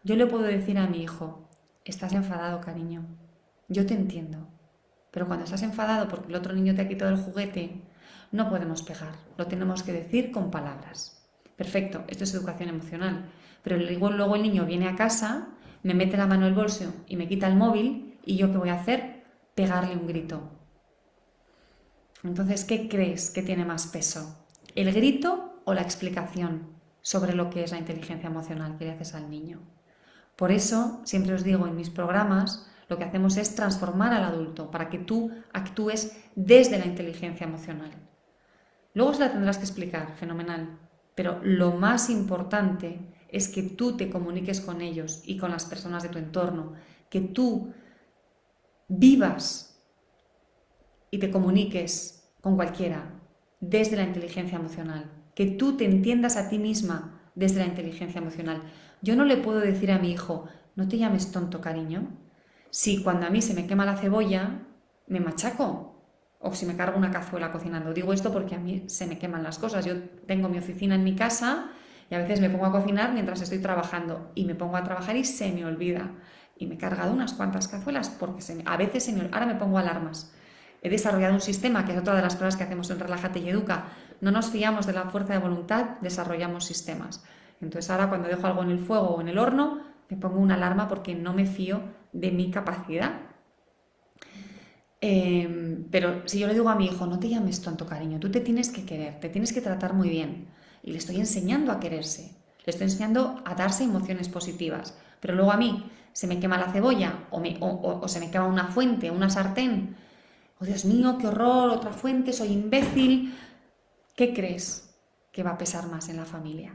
[0.04, 1.48] Yo le puedo decir a mi hijo,
[1.84, 3.06] estás enfadado, cariño,
[3.68, 4.46] yo te entiendo,
[5.10, 7.82] pero cuando estás enfadado porque el otro niño te ha quitado el juguete,
[8.30, 11.26] no podemos pegar, lo tenemos que decir con palabras.
[11.56, 13.30] Perfecto, esto es educación emocional,
[13.62, 15.48] pero luego el niño viene a casa,
[15.82, 18.58] me mete la mano en el bolso y me quita el móvil y yo qué
[18.58, 19.24] voy a hacer?
[19.54, 20.58] Pegarle un grito,
[22.24, 24.44] entonces, ¿qué crees que tiene más peso?
[24.74, 26.68] ¿El grito o la explicación
[27.00, 29.60] sobre lo que es la inteligencia emocional que le haces al niño?
[30.36, 34.70] Por eso, siempre os digo en mis programas, lo que hacemos es transformar al adulto
[34.70, 37.90] para que tú actúes desde la inteligencia emocional.
[38.94, 40.78] Luego se la tendrás que explicar, fenomenal.
[41.14, 42.98] Pero lo más importante
[43.28, 46.74] es que tú te comuniques con ellos y con las personas de tu entorno,
[47.10, 47.72] que tú
[48.88, 49.82] vivas
[51.10, 53.14] y te comuniques con cualquiera
[53.60, 58.62] desde la inteligencia emocional, que tú te entiendas a ti misma desde la inteligencia emocional.
[59.02, 62.08] Yo no le puedo decir a mi hijo, no te llames tonto, cariño,
[62.70, 64.66] si cuando a mí se me quema la cebolla,
[65.06, 65.98] me machaco,
[66.40, 67.92] o si me cargo una cazuela cocinando.
[67.92, 69.84] Digo esto porque a mí se me queman las cosas.
[69.84, 71.72] Yo tengo mi oficina en mi casa
[72.10, 75.16] y a veces me pongo a cocinar mientras estoy trabajando y me pongo a trabajar
[75.16, 76.10] y se me olvida.
[76.56, 79.78] Y me he cargado unas cuantas cazuelas porque a veces se me, ahora me pongo
[79.78, 80.32] alarmas
[80.82, 83.48] he desarrollado un sistema, que es otra de las cosas que hacemos en Relájate y
[83.48, 83.86] Educa.
[84.20, 87.24] No nos fiamos de la fuerza de voluntad, desarrollamos sistemas.
[87.60, 90.54] Entonces ahora cuando dejo algo en el fuego o en el horno, me pongo una
[90.54, 91.80] alarma porque no me fío
[92.12, 93.20] de mi capacidad.
[95.00, 98.30] Em, pero si yo le digo a mi hijo, no te llames tonto cariño, tú
[98.30, 100.48] te tienes que querer, te tienes que tratar muy bien.
[100.88, 102.34] Y le estoy enseñando a quererse,
[102.64, 104.96] le estoy enseñando a darse emociones positivas.
[105.20, 109.10] Pero luego a mí se me quema la cebolla o, se me quema una fuente,
[109.10, 109.98] una sartén,
[110.58, 113.36] oh Dios mío, qué horror, otra fuente, soy imbécil.
[114.16, 114.94] ¿Qué crees
[115.30, 116.74] que va a pesar más en la familia?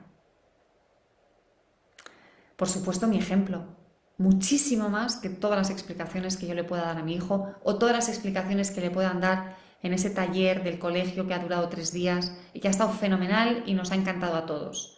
[2.56, 3.64] Por supuesto, mi ejemplo.
[4.20, 7.80] Muchísimo más que todas las explicaciones que yo le pueda dar a mi hijo o
[7.80, 11.70] todas las explicaciones que le puedan dar en ese taller del colegio que ha durado
[11.70, 14.98] tres días y que ha estado fenomenal y nos ha encantado a todos.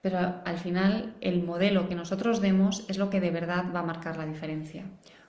[0.00, 3.84] Pero al final el modelo que nosotros demos es lo que de verdad va a
[3.84, 4.84] marcar la diferencia.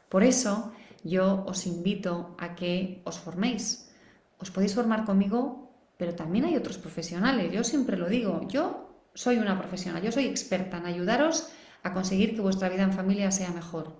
[0.09, 3.91] Por eso yo os invito a que os forméis.
[4.39, 7.53] Os podéis formar conmigo, pero también hay otros profesionales.
[7.53, 11.49] Yo siempre lo digo, yo soy una profesional, yo soy experta en ayudaros
[11.83, 13.95] a conseguir que vuestra vida en familia sea mejor,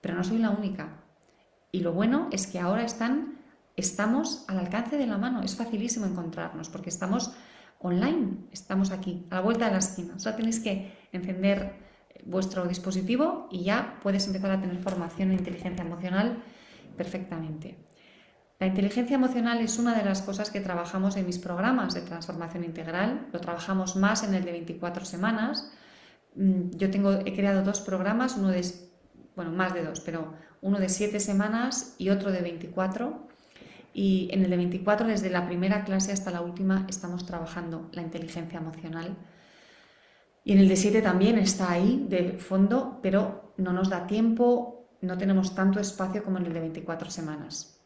[0.00, 1.02] pero no soy la única.
[1.72, 3.39] Y lo bueno es que ahora están,
[3.76, 7.32] estamos al alcance de la mano, es facilísimo encontrarnos porque estamos
[7.78, 10.18] online, estamos aquí, a la vuelta de la esquina.
[10.18, 11.74] Solo tenéis que encender
[12.24, 16.42] vuestro dispositivo y ya puedes empezar a tener formación en inteligencia emocional
[16.96, 17.78] perfectamente.
[18.58, 22.62] La inteligencia emocional es una de las cosas que trabajamos en mis programas de transformación
[22.62, 23.28] integral.
[23.32, 25.72] Lo trabajamos más en el de 24 semanas.
[26.34, 28.62] Mm, yo tengo, he creado dos programas, uno de,
[29.34, 33.29] bueno, más de dos, pero uno de 7 semanas y otro de 24.
[33.92, 38.02] Y en el de 24, desde la primera clase hasta la última, estamos trabajando la
[38.02, 39.16] inteligencia emocional
[40.44, 44.88] y en el de 7 también está ahí de fondo, pero no nos da tiempo,
[45.02, 47.78] no tenemos tanto espacio como en el de 24 semanas.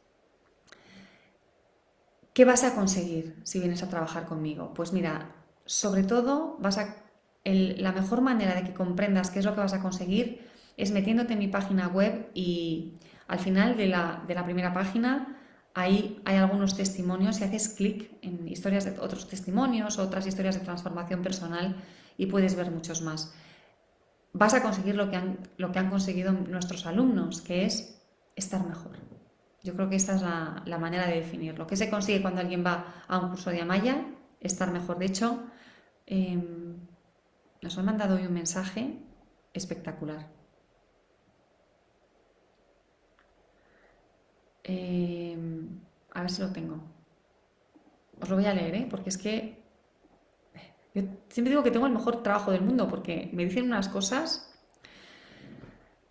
[2.32, 4.72] ¿Qué vas a conseguir si vienes a trabajar conmigo?
[4.74, 5.32] Pues mira,
[5.64, 6.96] sobre todo vas a,
[7.44, 11.34] la mejor manera de que comprendas qué es lo que vas a conseguir es metiéndote
[11.34, 12.94] en mi página web y
[13.28, 15.38] al final de la, de la primera página
[15.74, 20.64] ahí hay algunos testimonios y haces clic en historias de otros testimonios, otras historias de
[20.64, 21.76] transformación personal
[22.16, 23.34] y puedes ver muchos más.
[24.32, 28.00] Vas a conseguir lo que han, lo que han conseguido nuestros alumnos, que es
[28.36, 28.98] estar mejor.
[29.62, 31.66] Yo creo que esta es la, manera de definirlo.
[31.66, 34.04] ¿Qué se consigue cuando alguien va a un curso de Amaya?
[34.40, 34.98] Estar mejor.
[34.98, 35.44] De hecho,
[36.06, 36.76] em,
[37.62, 38.98] nos han mandado hoy un mensaje
[39.54, 40.28] espectacular.
[44.64, 45.80] Em,
[46.12, 46.80] a ver si lo tengo.
[48.20, 48.86] Os lo voy a leer, ¿eh?
[48.90, 49.62] porque es que
[50.94, 54.50] yo siempre digo que tengo el mejor trabajo del mundo porque me dicen unas cosas.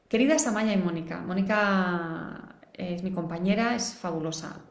[0.09, 4.61] Queridas Amaya y Mónica, Mónica es mi compañera, es fabulosa.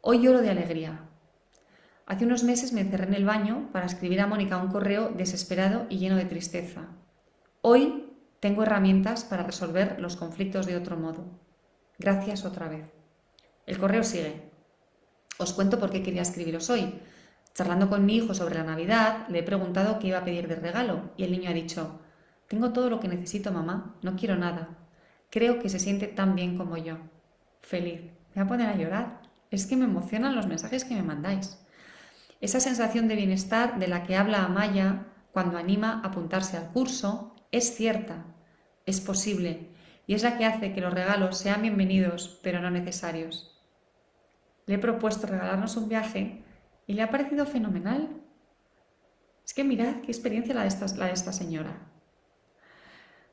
[0.00, 1.08] Hoy lloro de alegría.
[2.06, 5.86] Hace unos meses me encerré en el baño para escribir a Mónica un correo desesperado
[5.88, 6.88] y lleno de tristeza.
[7.60, 8.04] Hoy
[8.40, 11.24] Tengo herramientas para resolver los conflictos de otro modo.
[11.98, 12.97] Gracias otra vez.
[13.68, 14.48] El correo sigue.
[15.36, 17.00] Os cuento por qué quería escribiros hoy.
[17.52, 20.56] Charlando con mi hijo sobre la Navidad, le he preguntado qué iba a pedir de
[20.56, 22.00] regalo y el niño ha dicho,
[22.48, 24.70] tengo todo lo que necesito, mamá, no quiero nada.
[25.28, 26.96] Creo que se siente tan bien como yo.
[27.60, 28.00] Feliz.
[28.34, 29.20] Me voy a poner a llorar.
[29.50, 31.58] Es que me emocionan los mensajes que me mandáis.
[32.40, 37.36] Esa sensación de bienestar de la que habla Amaya cuando anima a apuntarse al curso
[37.52, 38.24] es cierta,
[38.86, 39.68] es posible
[40.06, 43.57] y es la que hace que los regalos sean bienvenidos pero no necesarios.
[44.68, 46.44] Le he propuesto regalarnos un viaje
[46.86, 48.20] y le ha parecido fenomenal.
[49.44, 51.88] Es que mirad qué experiencia la de esta, la de esta señora.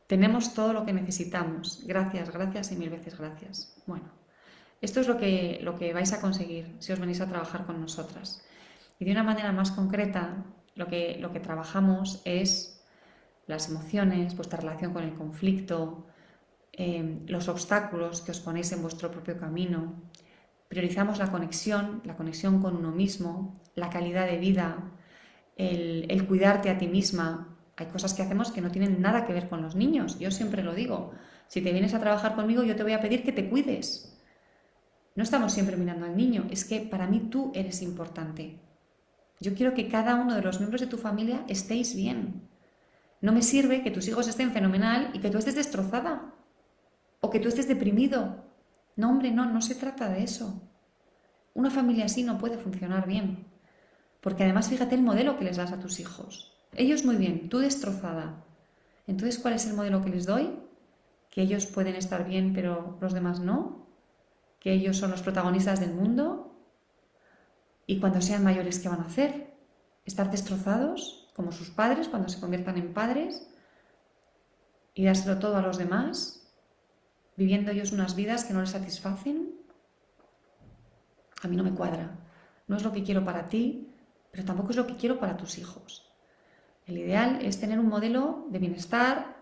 [0.07, 1.83] Tenemos todo lo que necesitamos.
[1.85, 3.75] Gracias, gracias y mil veces gracias.
[3.85, 4.09] Bueno,
[4.79, 7.81] esto es lo que, lo que vais a conseguir si os venís a trabajar con
[7.81, 8.45] nosotras.
[8.97, 12.81] Y de una manera más concreta, lo que, lo que trabajamos es
[13.45, 16.07] las emociones, vuestra relación con el conflicto,
[16.71, 20.01] eh, los obstáculos que os ponéis en vuestro propio camino.
[20.67, 24.91] Priorizamos la conexión, la conexión con uno mismo, la calidad de vida,
[25.57, 27.57] el, cuidarte a ti misma.
[27.77, 30.19] Hay cosas que hacemos que no tienen nada que ver con los niños.
[30.19, 31.11] Yo siempre lo digo.
[31.47, 34.17] Si te vienes a trabajar conmigo, yo te voy a pedir que te cuides.
[35.15, 38.59] No estamos siempre mirando al niño, es que para mí tú eres importante.
[39.39, 42.49] Yo quiero que cada uno de los miembros de tu familia estéis bien.
[43.21, 46.33] No me sirve que tus hijos estén fenomenal y que tú estés destrozada
[47.21, 48.44] o que tú estés deprimido.
[48.95, 50.61] No, hombre, no, no se trata de eso.
[51.53, 53.45] Una familia así no puede funcionar bien.
[54.21, 56.53] Porque además fíjate el modelo que les das a tus hijos.
[56.73, 58.43] Ellos muy bien, tú destrozada.
[59.07, 60.59] Entonces, ¿cuál es el modelo que les doy?
[61.29, 63.87] Que ellos pueden estar bien, pero los demás no.
[64.59, 66.55] Que ellos son los protagonistas del mundo
[67.87, 69.53] y cuando sean mayores, ¿qué van a hacer?
[70.05, 73.47] ¿Estar destrozados como sus padres cuando se conviertan en padres?
[74.93, 76.44] ¿Y dárselo todo a los demás?
[77.37, 79.55] ¿Viviendo ellos unas vidas que no les satisfacen?
[81.41, 82.17] A mí no me cuadra.
[82.67, 83.91] No es lo que quiero para ti,
[84.31, 86.09] pero tampoco es lo que quiero para tus hijos.
[86.85, 89.35] El ideal es tener un modelo de bienestar,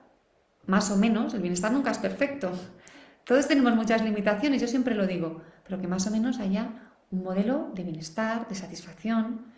[0.65, 2.51] más o menos, el bienestar nunca es perfecto.
[3.25, 7.23] Todos tenemos muchas limitaciones, yo siempre lo digo, pero que más o menos haya un
[7.23, 9.53] modelo de bienestar, de satisfacción,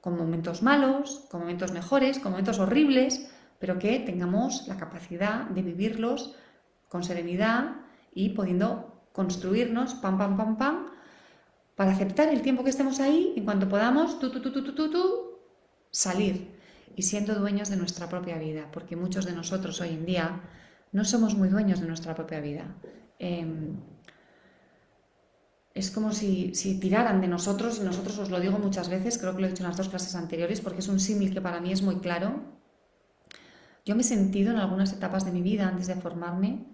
[0.00, 5.62] con momentos malos, con momentos mejores, con momentos horribles, pero que tengamos la capacidad de
[5.62, 6.36] vivirlos
[6.90, 7.76] con serenidad
[8.12, 10.86] y pudiendo construirnos, pam, pam, pam, pam,
[11.76, 14.18] para aceptar el tiempo que estemos ahí en cuanto podamos,
[15.90, 16.58] salir
[16.96, 20.42] y siendo dueños de nuestra propia vida, porque muchos de nosotros hoy en día
[20.92, 22.74] no somos muy dueños de nuestra propia vida.
[23.18, 23.76] Em,
[25.72, 29.40] es como si, tiraran de nosotros, y nosotros os lo digo muchas veces, creo que
[29.40, 31.72] lo he dicho en las dos clases anteriores, porque es un símil que para mí
[31.72, 32.42] es muy claro.
[33.84, 36.66] Yo me he sentido en algunas etapas de mi vida, antes de formarme,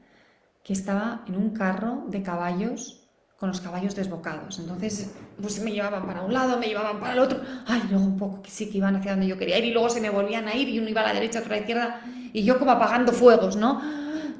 [0.66, 3.08] que estaba en un carro de caballos
[3.38, 4.58] con los caballos desbocados.
[4.58, 7.40] Entonces, pues me llevaban para un lado, me llevaban para el otro.
[7.66, 9.88] Ay, luego un poco que sí que iban hacia donde yo quería ir y luego
[9.90, 12.00] se me volvían a ir y uno iba a la derecha, otro a la izquierda
[12.32, 13.80] y yo como apagando fuegos, ¿no?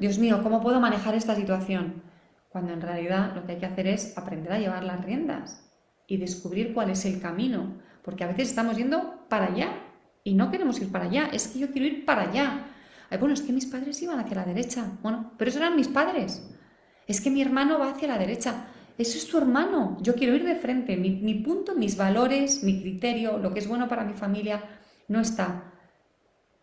[0.01, 2.03] Dios mío, ¿cómo puedo manejar esta situación?
[2.57, 5.63] cuando en realidad lo que hay que hacer es aprender a llevar las riendas
[6.07, 9.69] y descubrir cuál es el camino, porque a veces estamos yendo para allá
[10.25, 12.65] y no queremos ir para allá, es que yo quiero ir para allá.
[13.11, 16.43] Bueno, es que mis padres iban hacia la derecha, bueno, pero esos eran mis padres.
[17.07, 18.67] Es que mi hermano va hacia la derecha,
[18.99, 22.81] eso es tu hermano, yo quiero ir de frente, mi, mi punto, mis valores, mi
[22.81, 24.63] criterio, lo que es bueno para mi familia,
[25.09, 25.73] no está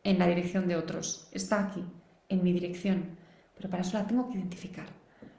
[0.04, 1.84] en la dirección de otros, está aquí,
[2.30, 3.18] en mi dirección,
[3.56, 4.88] pero para eso la tengo que identificar.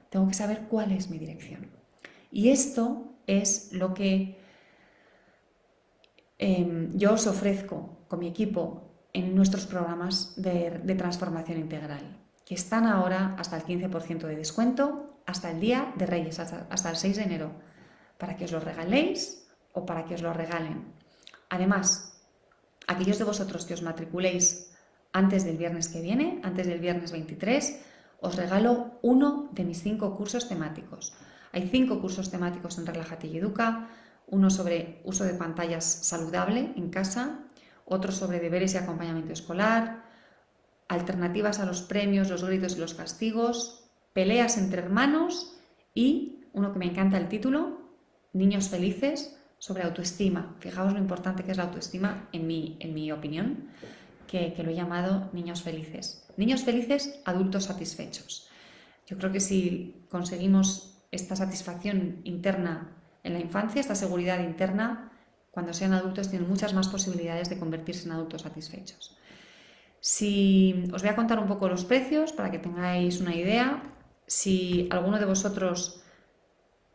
[0.09, 1.67] Tengo que saber cuál es mi dirección.
[2.31, 4.37] Y esto es lo que
[6.37, 12.01] em, yo os ofrezco con mi equipo en nuestros programas de, transformación integral,
[12.45, 16.97] que están ahora hasta el 15% de descuento, hasta el día de Reyes, hasta, el
[16.97, 17.51] 6 de enero,
[18.17, 20.83] para que os lo regaléis o para que os lo regalen.
[21.49, 22.19] Además,
[22.87, 24.75] aquellos de vosotros que os matriculéis
[25.13, 27.79] antes del viernes que viene, antes del viernes 23,
[28.19, 31.15] os regalo uno de mis cinco cursos temáticos.
[31.53, 33.87] Hay cinco cursos temáticos en Relajate y Educa,
[34.27, 37.44] uno sobre uso de pantallas saludable en casa,
[37.85, 40.03] otro sobre deberes y acompañamiento escolar,
[40.87, 45.57] alternativas a los premios, los gritos y los castigos, peleas entre hermanos
[45.93, 47.85] y uno que me encanta el título,
[48.33, 50.57] Niños felices sobre autoestima.
[50.59, 53.69] Fijaos lo importante que es la autoestima en mi, en mi opinión
[54.27, 56.27] que, lo he llamado niños felices.
[56.35, 58.49] Niños felices, adultos satisfechos.
[59.07, 65.11] Yo creo que si conseguimos esta satisfacción interna en la infancia, esta seguridad interna,
[65.55, 69.17] cuando sean adultos tienen muchas más posibilidades de convertirse en adultos satisfechos.
[70.01, 73.81] Si os voy a contar un poco los precios para que tengáis una idea.
[74.27, 76.03] Si alguno de vosotros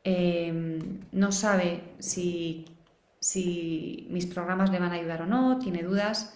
[0.05, 2.67] em, no sabe si,
[3.19, 6.35] si mis programas le van a ayudar o no, tiene dudas,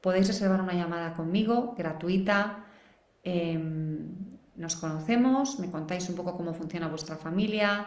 [0.00, 2.64] podéis reservar una llamada conmigo gratuita.
[3.22, 7.86] Em, nos conocemos, me contáis un poco cómo funciona vuestra familia,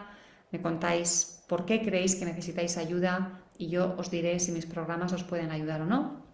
[0.51, 5.13] me contáis por qué creéis que necesitáis ayuda y yo os diré si mis programas
[5.13, 6.25] os pueden ayudar o no.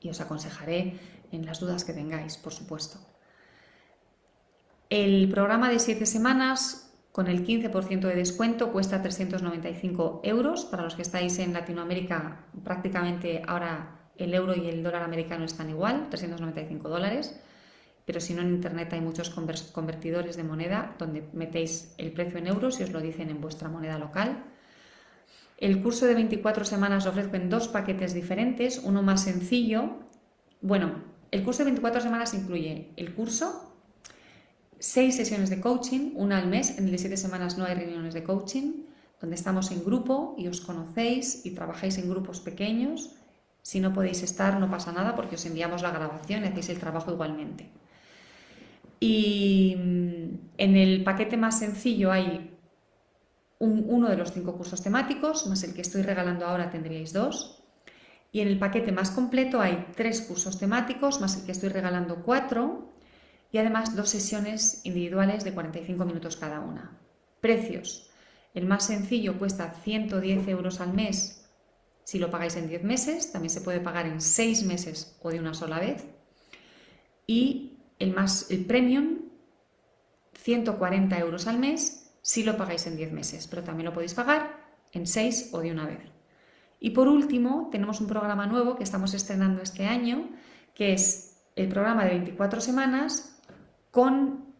[0.00, 0.96] Y os aconsejaré
[1.32, 2.98] en las dudas que tengáis, por supuesto.
[4.88, 10.64] El programa de 7 semanas con el 15% de descuento cuesta 395 euros.
[10.64, 15.68] Para los que estáis en Latinoamérica, prácticamente ahora el euro y el dólar americano están
[15.68, 17.40] igual, 395 dólares
[18.10, 22.48] pero si no en Internet hay muchos convertidores de moneda donde metéis el precio en
[22.48, 24.46] euros y os lo dicen en vuestra moneda local.
[25.60, 29.98] El curso de 24 semanas lo ofrezco en dos paquetes diferentes, uno más sencillo.
[30.62, 33.74] Bueno, el curso de 24 semanas incluye el curso,
[34.78, 38.14] seis sesiones de coaching, una al mes, en el de 7 semanas no hay reuniones
[38.14, 38.84] de coaching,
[39.20, 43.14] donde estamos en grupo y os conocéis y trabajáis en grupos pequeños.
[43.60, 46.78] Si no podéis estar, no pasa nada porque os enviamos la grabación y hacéis el
[46.78, 47.68] trabajo igualmente.
[48.98, 52.49] Y mm, en el paquete más sencillo hay
[53.60, 57.62] uno de los cinco cursos temáticos, más el que estoy regalando ahora tendríais dos.
[58.32, 62.22] Y en el paquete más completo hay tres cursos temáticos, más el que estoy regalando
[62.24, 62.90] cuatro.
[63.52, 66.98] Y además dos sesiones individuales de 45 minutos cada una.
[67.40, 68.10] Precios.
[68.54, 71.48] El más sencillo cuesta 110 euros al mes
[72.04, 73.32] si lo pagáis en 10 meses.
[73.32, 76.06] También se puede pagar en 6 meses o de una sola vez.
[77.26, 79.18] Y el, más, el premium,
[80.34, 84.56] 140 euros al mes si lo pagáis en 10 meses, pero también lo podéis pagar
[84.92, 86.00] en 6 o de una vez.
[86.78, 90.30] Y por último, tenemos un programa nuevo que estamos estrenando este año,
[90.74, 93.40] que es el programa de 24 semanas
[93.90, 94.54] con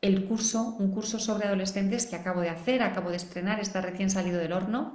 [0.00, 4.10] el curso, un curso sobre adolescentes que acabo de hacer, acabo de estrenar, está recién
[4.10, 4.94] salido del horno.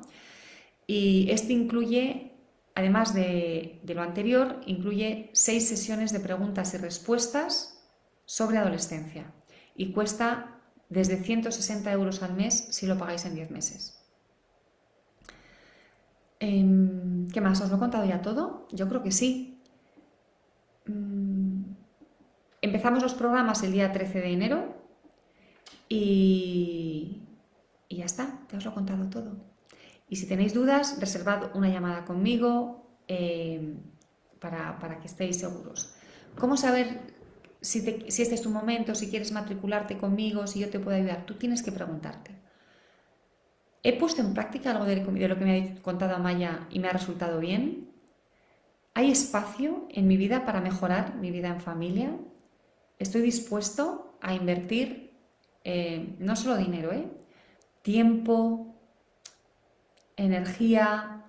[0.85, 2.33] Y este incluye
[2.75, 7.79] Además de, lo anterior, incluye seis sesiones de preguntas y respuestas
[8.25, 9.31] sobre adolescencia
[9.75, 10.59] y cuesta
[10.89, 13.99] desde 160 euros al mes si lo pagáis en 10 meses.
[16.39, 17.61] Em, ¿Qué más?
[17.61, 18.67] ¿Os lo he contado ya todo?
[18.71, 19.61] Yo creo que sí.
[20.85, 21.63] Mm,
[22.61, 24.75] empezamos los programas el día 13 de enero
[25.87, 27.21] y,
[27.89, 29.37] ya está, te os lo he contado todo.
[30.09, 33.77] Y si tenéis dudas, reservad una llamada conmigo eh,
[34.39, 35.95] para, que estéis seguros.
[36.37, 37.12] ¿Cómo saber
[37.63, 41.25] si, este es tu momento, si quieres matricularte conmigo, si yo te puedo ayudar?
[41.25, 42.31] Tú tienes que preguntarte.
[43.81, 44.97] ¿He puesto en práctica algo de,
[45.27, 47.89] lo que me ha contado Amaya y me ha resultado bien?
[48.93, 52.15] ¿Hay espacio en mi vida para mejorar mi vida en familia?
[52.99, 55.11] ¿Estoy dispuesto a invertir
[55.63, 57.07] eh, no solo dinero, eh,
[57.81, 58.75] tiempo,
[60.17, 61.25] energía,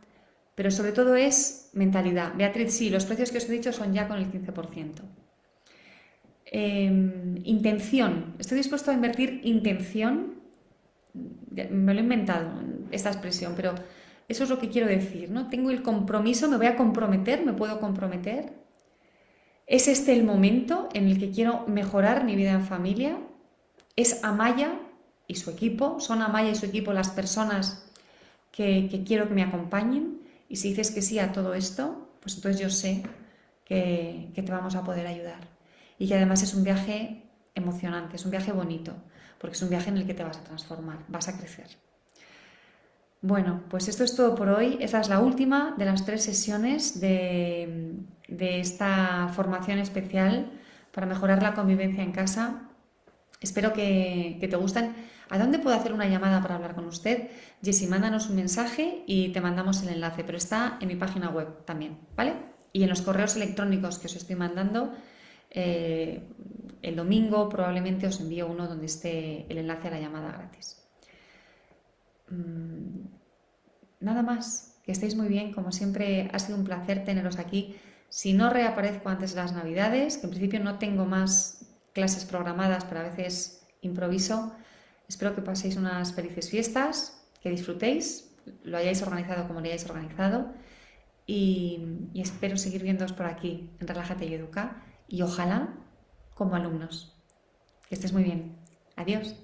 [0.55, 2.35] pero sobre todo es mentalidad.
[2.37, 5.24] Beatriz, sí, los precios que os he dicho son ya con el 15%.
[6.57, 8.37] Em, intención.
[8.39, 10.35] Estoy dispuesto a invertir intención.
[11.53, 12.49] Me lo he inventado
[12.93, 13.75] esta expresión, pero
[14.29, 15.33] eso es lo que quiero decir.
[15.33, 15.49] ¿no?
[15.49, 18.53] Tengo el compromiso, me voy a comprometer, me puedo comprometer.
[19.67, 23.19] ¿Es este el momento en el que quiero mejorar mi vida en familia?
[23.97, 24.79] ¿Es Amaya
[25.27, 25.99] y su equipo?
[25.99, 27.91] ¿Son Amaya y su equipo las personas
[28.53, 32.61] que, quiero que me acompañen y si dices que sí a todo esto, pues entonces
[32.61, 33.03] yo sé
[33.65, 35.54] que, te vamos a poder ayudar.
[35.99, 37.23] Y que además es un viaje
[37.55, 38.95] emocionante, es un viaje bonito,
[39.39, 41.69] porque es un viaje en el que te vas a transformar, vas a crecer.
[43.27, 44.77] Bueno, pues esto es todo por hoy.
[44.81, 47.95] Esta es la última de las tres sesiones de,
[48.29, 50.53] esta formación especial
[50.93, 52.69] para mejorar la convivencia en casa.
[53.41, 54.95] Espero que, que te gusten.
[55.31, 57.31] ¿A dónde puedo hacer una llamada para hablar con usted?
[57.63, 61.65] Jessy, mándanos un mensaje y te mandamos el enlace, pero está en mi página web
[61.65, 62.35] también, ¿vale?
[62.75, 64.93] Y en los correos electrónicos que os estoy mandando,
[65.55, 66.21] eh,
[66.83, 70.85] el domingo probablemente os envío uno donde esté el enlace a la llamada gratis.
[72.29, 73.07] Mm,
[74.01, 77.77] nada más, que estéis muy bien, como siempre ha sido un placer teneros aquí.
[78.11, 82.85] Si no reaparezco antes de las navidades, que en principio no tengo más clases programadas,
[82.85, 84.53] pero a veces improviso,
[85.09, 88.31] Espero que paséis unas felices fiestas, que disfrutéis,
[88.63, 90.53] lo hayáis organizado como lo hayáis organizado
[91.27, 95.69] y, y espero seguir viéndoos por aquí en Relájate y Educa y ojalá
[96.35, 97.17] como alumnos.
[97.89, 98.57] Que estés muy bien.
[98.97, 99.35] Adiós.